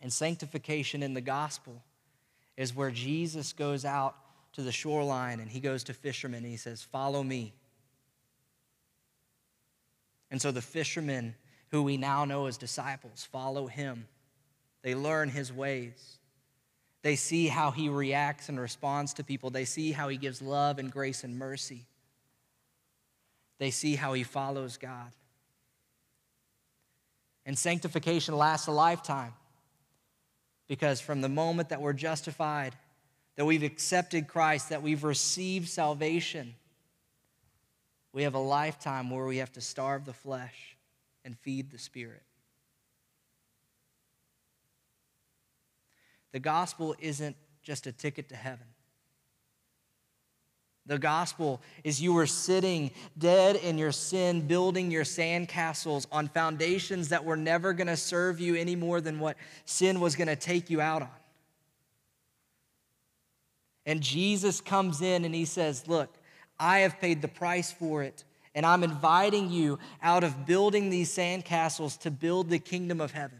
And 0.00 0.12
sanctification 0.12 1.02
in 1.02 1.12
the 1.14 1.20
gospel 1.20 1.82
is 2.56 2.74
where 2.74 2.90
Jesus 2.90 3.52
goes 3.52 3.84
out 3.84 4.16
to 4.54 4.62
the 4.62 4.72
shoreline 4.72 5.40
and 5.40 5.50
he 5.50 5.60
goes 5.60 5.84
to 5.84 5.94
fishermen 5.94 6.42
and 6.42 6.50
he 6.50 6.56
says, 6.56 6.82
Follow 6.82 7.22
me. 7.22 7.52
And 10.30 10.40
so 10.40 10.50
the 10.50 10.62
fishermen, 10.62 11.34
who 11.70 11.82
we 11.82 11.96
now 11.96 12.24
know 12.24 12.46
as 12.46 12.56
disciples, 12.56 13.28
follow 13.30 13.66
him. 13.66 14.08
They 14.82 14.94
learn 14.94 15.28
his 15.28 15.52
ways. 15.52 16.18
They 17.02 17.16
see 17.16 17.46
how 17.46 17.70
he 17.70 17.88
reacts 17.88 18.48
and 18.48 18.58
responds 18.58 19.14
to 19.14 19.24
people. 19.24 19.50
They 19.50 19.64
see 19.64 19.92
how 19.92 20.08
he 20.08 20.16
gives 20.16 20.42
love 20.42 20.78
and 20.78 20.90
grace 20.90 21.24
and 21.24 21.38
mercy. 21.38 21.86
They 23.58 23.70
see 23.70 23.96
how 23.96 24.12
he 24.12 24.22
follows 24.22 24.76
God. 24.76 25.12
And 27.46 27.56
sanctification 27.58 28.36
lasts 28.36 28.66
a 28.66 28.72
lifetime 28.72 29.32
because 30.68 31.00
from 31.00 31.22
the 31.22 31.28
moment 31.28 31.70
that 31.70 31.80
we're 31.80 31.94
justified, 31.94 32.74
that 33.36 33.46
we've 33.46 33.62
accepted 33.62 34.28
Christ, 34.28 34.68
that 34.68 34.82
we've 34.82 35.02
received 35.02 35.68
salvation, 35.68 36.54
we 38.12 38.24
have 38.24 38.34
a 38.34 38.38
lifetime 38.38 39.10
where 39.10 39.24
we 39.24 39.38
have 39.38 39.52
to 39.52 39.60
starve 39.60 40.04
the 40.04 40.12
flesh 40.12 40.76
and 41.24 41.38
feed 41.38 41.70
the 41.70 41.78
spirit. 41.78 42.22
The 46.32 46.40
gospel 46.40 46.94
isn't 46.98 47.36
just 47.62 47.86
a 47.86 47.92
ticket 47.92 48.28
to 48.30 48.36
heaven. 48.36 48.66
The 50.88 50.98
gospel 50.98 51.60
is 51.84 52.00
you 52.00 52.14
were 52.14 52.26
sitting 52.26 52.90
dead 53.18 53.56
in 53.56 53.76
your 53.76 53.92
sin, 53.92 54.46
building 54.46 54.90
your 54.90 55.04
sandcastles 55.04 56.06
on 56.10 56.28
foundations 56.28 57.10
that 57.10 57.26
were 57.26 57.36
never 57.36 57.74
going 57.74 57.88
to 57.88 57.96
serve 57.96 58.40
you 58.40 58.54
any 58.54 58.74
more 58.74 59.02
than 59.02 59.20
what 59.20 59.36
sin 59.66 60.00
was 60.00 60.16
going 60.16 60.28
to 60.28 60.36
take 60.36 60.70
you 60.70 60.80
out 60.80 61.02
on. 61.02 61.10
And 63.84 64.00
Jesus 64.00 64.62
comes 64.62 65.02
in 65.02 65.26
and 65.26 65.34
he 65.34 65.44
says, 65.44 65.86
Look, 65.86 66.14
I 66.58 66.80
have 66.80 66.98
paid 67.00 67.20
the 67.20 67.28
price 67.28 67.70
for 67.70 68.02
it. 68.02 68.24
And 68.54 68.64
I'm 68.64 68.82
inviting 68.82 69.50
you 69.50 69.78
out 70.02 70.24
of 70.24 70.46
building 70.46 70.88
these 70.88 71.14
sandcastles 71.14 71.98
to 72.00 72.10
build 72.10 72.48
the 72.48 72.58
kingdom 72.58 73.00
of 73.00 73.12
heaven, 73.12 73.38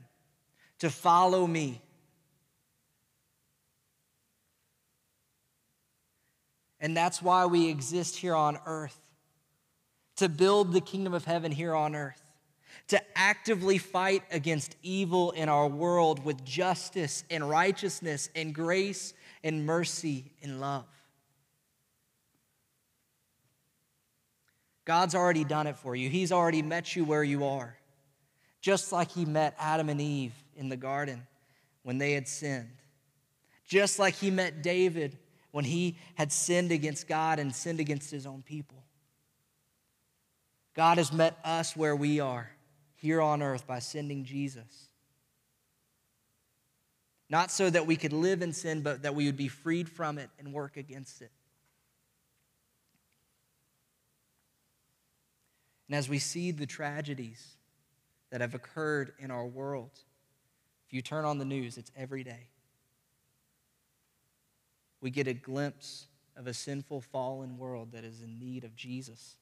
to 0.81 0.91
follow 0.91 1.47
me. 1.47 1.81
And 6.81 6.97
that's 6.97 7.21
why 7.21 7.47
we 7.47 7.69
exist 7.69 8.17
here 8.17 8.35
on 8.35 8.59
earth 8.67 8.99
to 10.17 10.29
build 10.29 10.73
the 10.73 10.81
kingdom 10.81 11.15
of 11.15 11.25
heaven 11.25 11.53
here 11.53 11.75
on 11.75 11.95
earth, 11.95 12.23
to 12.89 13.01
actively 13.17 13.79
fight 13.79 14.23
against 14.33 14.77
evil 14.83 15.31
in 15.33 15.49
our 15.49 15.69
world 15.69 16.25
with 16.25 16.45
justice 16.45 17.25
and 17.31 17.49
righteousness 17.49 18.29
and 18.35 18.55
grace 18.55 19.15
and 19.45 19.65
mercy 19.65 20.33
and 20.43 20.61
love. 20.61 20.87
God's 24.85 25.15
already 25.15 25.45
done 25.45 25.67
it 25.67 25.77
for 25.77 25.95
you. 25.95 26.09
He's 26.09 26.33
already 26.33 26.63
met 26.63 26.97
you 26.97 27.05
where 27.05 27.23
you 27.23 27.45
are, 27.45 27.77
just 28.61 28.91
like 28.91 29.11
He 29.11 29.25
met 29.25 29.55
Adam 29.59 29.89
and 29.89 30.01
Eve 30.01 30.33
in 30.57 30.69
the 30.69 30.77
garden 30.77 31.27
when 31.83 31.99
they 31.99 32.13
had 32.13 32.27
sinned, 32.27 32.71
just 33.69 33.99
like 33.99 34.15
He 34.15 34.31
met 34.31 34.63
David 34.63 35.19
when 35.59 35.65
he 35.65 35.97
had 36.15 36.31
sinned 36.31 36.71
against 36.71 37.09
God 37.09 37.41
and 37.41 37.53
sinned 37.53 37.81
against 37.81 38.13
His 38.13 38.27
own 38.27 38.43
people. 38.43 38.85
God 40.77 40.99
has 40.99 41.13
met 41.13 41.37
us 41.43 41.75
where 41.75 41.97
we 41.97 42.21
are 42.21 42.49
here 42.95 43.21
on 43.21 43.43
earth 43.43 43.67
by 43.67 43.81
sending 43.81 44.23
Jesus. 44.23 44.89
Not 47.29 47.51
so 47.51 47.69
that 47.71 47.89
we 47.89 47.97
could 47.97 48.13
live 48.13 48.41
in 48.41 48.53
sin, 48.53 48.83
but 48.83 49.03
that 49.03 49.17
we 49.17 49.27
would 49.27 49.37
be 49.37 49.49
freed 49.49 49.89
from 49.89 50.17
it 50.17 50.31
and 50.39 50.53
work 50.53 50.77
against 50.77 51.23
it. 51.23 51.33
And 55.89 55.97
as 55.97 56.09
we 56.09 56.21
see 56.21 56.53
the 56.53 56.67
tragedies 56.67 57.57
that 58.31 58.41
have 58.41 58.55
occurred 58.55 59.13
in 59.19 59.33
our 59.33 59.45
world, 59.45 59.91
if 60.87 60.93
you 60.93 61.03
turn 61.03 61.25
on 61.25 61.39
the 61.39 61.45
news, 61.45 61.79
it's 61.79 61.91
every 61.97 62.23
day. 62.23 62.47
We 65.01 65.11
get 65.11 65.29
a 65.29 65.35
glimpse 65.35 66.07
of 66.37 66.47
a 66.47 66.55
sinful, 66.55 67.01
fallen 67.01 67.59
world 67.59 67.93
that 67.93 68.05
is 68.05 68.23
in 68.23 68.39
need 68.39 68.65
of 68.65 68.75
Jesus, 68.77 69.37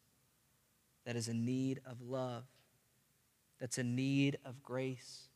that 1.05 1.17
is 1.17 1.29
in 1.29 1.45
need 1.45 1.81
of 1.87 2.01
love, 2.03 2.45
that's 3.61 3.79
in 3.79 3.95
need 3.95 4.39
of 4.45 4.63
grace, 4.63 5.29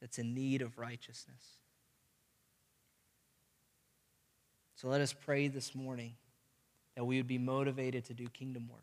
that's 0.00 0.18
in 0.18 0.34
need 0.34 0.62
of 0.62 0.78
righteousness. 0.78 1.58
So 4.76 4.88
let 4.88 5.02
us 5.02 5.12
pray 5.12 5.48
this 5.48 5.74
morning 5.74 6.14
that 6.96 7.04
we 7.04 7.18
would 7.18 7.28
be 7.28 7.38
motivated 7.38 8.06
to 8.06 8.14
do 8.14 8.28
kingdom 8.28 8.68
work. 8.70 8.80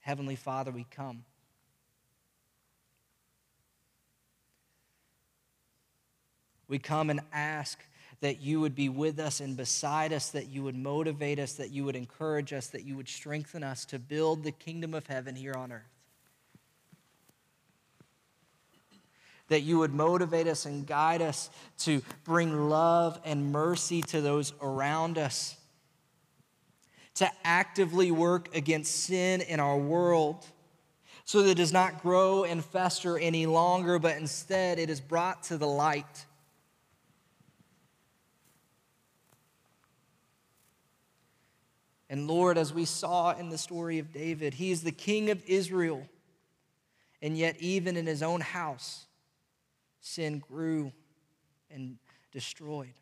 Heavenly 0.00 0.36
Father, 0.36 0.70
we 0.70 0.86
come. 0.90 1.24
We 6.68 6.78
come 6.78 7.10
and 7.10 7.20
ask 7.32 7.78
that 8.20 8.40
you 8.40 8.60
would 8.60 8.74
be 8.74 8.88
with 8.88 9.18
us 9.18 9.40
and 9.40 9.56
beside 9.56 10.12
us, 10.12 10.30
that 10.30 10.48
you 10.48 10.62
would 10.64 10.76
motivate 10.76 11.38
us, 11.38 11.52
that 11.54 11.70
you 11.70 11.84
would 11.84 11.96
encourage 11.96 12.52
us, 12.52 12.68
that 12.68 12.84
you 12.84 12.96
would 12.96 13.08
strengthen 13.08 13.62
us 13.62 13.84
to 13.86 13.98
build 13.98 14.42
the 14.42 14.52
kingdom 14.52 14.94
of 14.94 15.06
heaven 15.06 15.36
here 15.36 15.54
on 15.54 15.70
earth. 15.70 15.82
That 19.48 19.60
you 19.62 19.78
would 19.78 19.94
motivate 19.94 20.46
us 20.46 20.66
and 20.66 20.86
guide 20.86 21.22
us 21.22 21.48
to 21.78 22.02
bring 22.24 22.68
love 22.68 23.20
and 23.24 23.52
mercy 23.52 24.02
to 24.02 24.20
those 24.20 24.52
around 24.60 25.16
us 25.16 25.58
to 27.18 27.28
actively 27.42 28.12
work 28.12 28.54
against 28.54 28.94
sin 28.94 29.40
in 29.40 29.58
our 29.58 29.76
world 29.76 30.46
so 31.24 31.42
that 31.42 31.50
it 31.50 31.56
does 31.56 31.72
not 31.72 32.00
grow 32.00 32.44
and 32.44 32.64
fester 32.64 33.18
any 33.18 33.44
longer, 33.44 33.98
but 33.98 34.16
instead 34.16 34.78
it 34.78 34.88
is 34.88 35.00
brought 35.00 35.42
to 35.42 35.58
the 35.58 35.66
light. 35.66 36.26
And 42.10 42.26
Lord, 42.26 42.56
as 42.56 42.72
we 42.72 42.84
saw 42.84 43.32
in 43.32 43.50
the 43.50 43.58
story 43.58 43.98
of 43.98 44.12
David, 44.12 44.54
he 44.54 44.70
is 44.70 44.82
the 44.82 44.92
king 44.92 45.30
of 45.30 45.42
Israel. 45.46 46.08
And 47.20 47.36
yet, 47.36 47.56
even 47.58 47.96
in 47.96 48.06
his 48.06 48.22
own 48.22 48.40
house, 48.40 49.06
sin 50.00 50.38
grew 50.38 50.92
and 51.70 51.98
destroyed. 52.32 52.94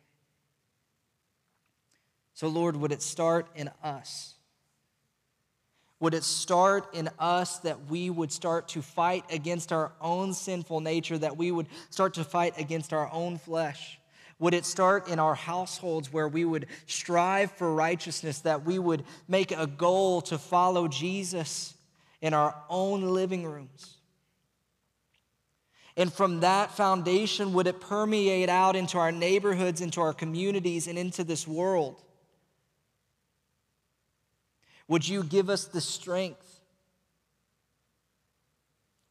So, 2.33 2.47
Lord, 2.47 2.75
would 2.75 2.91
it 2.91 3.01
start 3.01 3.47
in 3.55 3.69
us? 3.83 4.35
Would 5.99 6.13
it 6.13 6.23
start 6.23 6.93
in 6.93 7.09
us 7.17 7.57
that 7.59 7.89
we 7.89 8.09
would 8.09 8.31
start 8.31 8.67
to 8.69 8.81
fight 8.81 9.25
against 9.31 9.71
our 9.71 9.91
own 9.99 10.33
sinful 10.33 10.81
nature, 10.81 11.17
that 11.17 11.37
we 11.37 11.51
would 11.51 11.67
start 11.89 12.13
to 12.15 12.23
fight 12.23 12.53
against 12.59 12.93
our 12.93 13.11
own 13.11 13.37
flesh? 13.37 13.99
Would 14.39 14.53
it 14.53 14.65
start 14.65 15.07
in 15.07 15.17
our 15.19 15.33
households 15.33 16.13
where 16.13 16.27
we 16.27 16.45
would 16.45 16.67
strive 16.85 17.51
for 17.51 17.73
righteousness, 17.73 18.39
that 18.41 18.65
we 18.65 18.77
would 18.77 19.03
make 19.27 19.51
a 19.51 19.65
goal 19.65 20.21
to 20.23 20.37
follow 20.37 20.87
Jesus 20.87 21.73
in 22.21 22.33
our 22.33 22.55
own 22.69 23.01
living 23.01 23.45
rooms? 23.45 23.95
And 25.95 26.13
from 26.13 26.41
that 26.41 26.71
foundation, 26.77 27.53
would 27.53 27.65
it 27.65 27.81
permeate 27.81 28.49
out 28.49 28.75
into 28.75 28.99
our 28.99 29.11
neighborhoods, 29.11 29.81
into 29.81 30.01
our 30.01 30.13
communities, 30.13 30.87
and 30.87 30.97
into 30.99 31.23
this 31.23 31.47
world? 31.47 31.99
Would 34.87 35.07
you 35.07 35.23
give 35.23 35.49
us 35.49 35.65
the 35.65 35.81
strength? 35.81 36.61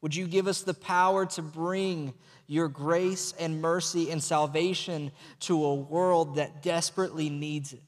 Would 0.01 0.14
you 0.14 0.29
give 0.29 0.47
us 0.47 0.62
the 0.62 0.74
power 0.74 1.27
to 1.27 1.43
bring 1.43 2.14
your 2.47 2.68
grace 2.68 3.34
and 3.38 3.61
mercy 3.61 4.11
and 4.11 4.22
salvation 4.22 5.11
to 5.40 5.64
a 5.64 5.74
world 5.74 6.36
that 6.36 6.62
desperately 6.62 7.28
needs 7.28 7.72
it? 7.72 7.80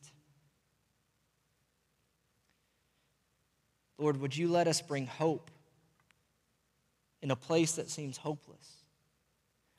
Lord, 3.98 4.20
would 4.20 4.36
you 4.36 4.48
let 4.48 4.68
us 4.68 4.80
bring 4.80 5.06
hope 5.06 5.50
in 7.20 7.30
a 7.30 7.36
place 7.36 7.72
that 7.72 7.90
seems 7.90 8.16
hopeless? 8.16 8.84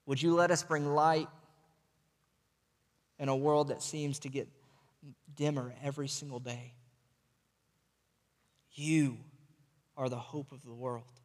Would 0.05 0.21
you 0.21 0.36
let 0.36 0.51
us 0.51 0.63
bring 0.63 0.93
light 0.93 1.30
in 3.17 3.30
a 3.30 3.36
world 3.36 3.69
that 3.69 3.82
seems 3.82 4.19
to 4.19 4.30
get 4.30 4.47
dimmer 5.36 5.73
every 5.84 6.07
single 6.07 6.39
day? 6.39 6.73
You 8.73 9.17
are 9.95 10.09
the 10.09 10.17
hope 10.17 10.51
of 10.51 10.63
the 10.63 10.73
world. 10.73 11.18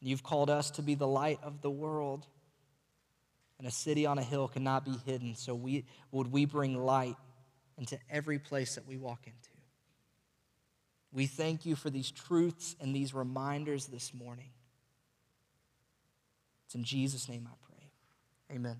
You've 0.00 0.22
called 0.22 0.50
us 0.50 0.70
to 0.72 0.82
be 0.82 0.94
the 0.94 1.06
light 1.06 1.38
of 1.42 1.60
the 1.60 1.70
world. 1.70 2.26
And 3.58 3.68
a 3.68 3.70
city 3.70 4.06
on 4.06 4.18
a 4.18 4.22
hill 4.22 4.48
cannot 4.48 4.84
be 4.84 4.96
hidden. 5.04 5.34
So 5.34 5.54
we, 5.54 5.84
would 6.10 6.32
we 6.32 6.46
bring 6.46 6.82
light 6.82 7.16
into 7.76 7.98
every 8.08 8.38
place 8.38 8.76
that 8.76 8.86
we 8.86 8.96
walk 8.96 9.26
into? 9.26 9.36
We 11.12 11.26
thank 11.26 11.66
you 11.66 11.76
for 11.76 11.90
these 11.90 12.10
truths 12.10 12.76
and 12.80 12.94
these 12.94 13.12
reminders 13.12 13.86
this 13.86 14.14
morning. 14.14 14.50
It's 16.66 16.74
in 16.74 16.84
Jesus' 16.84 17.28
name 17.28 17.48
I 17.50 17.54
pray. 17.66 18.56
Amen. 18.56 18.76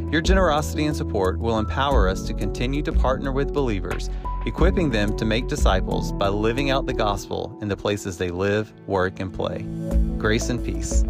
Your 0.09 0.21
generosity 0.21 0.85
and 0.85 0.95
support 0.95 1.37
will 1.37 1.59
empower 1.59 2.07
us 2.07 2.23
to 2.27 2.33
continue 2.33 2.81
to 2.81 2.93
partner 2.93 3.33
with 3.33 3.53
believers, 3.53 4.09
equipping 4.45 4.89
them 4.89 5.17
to 5.17 5.25
make 5.25 5.49
disciples 5.49 6.13
by 6.13 6.29
living 6.29 6.69
out 6.69 6.85
the 6.85 6.93
gospel 6.93 7.57
in 7.61 7.67
the 7.67 7.75
places 7.75 8.17
they 8.17 8.29
live, 8.29 8.71
work, 8.87 9.19
and 9.19 9.33
play. 9.33 9.63
Grace 10.17 10.47
and 10.47 10.63
peace. 10.63 11.03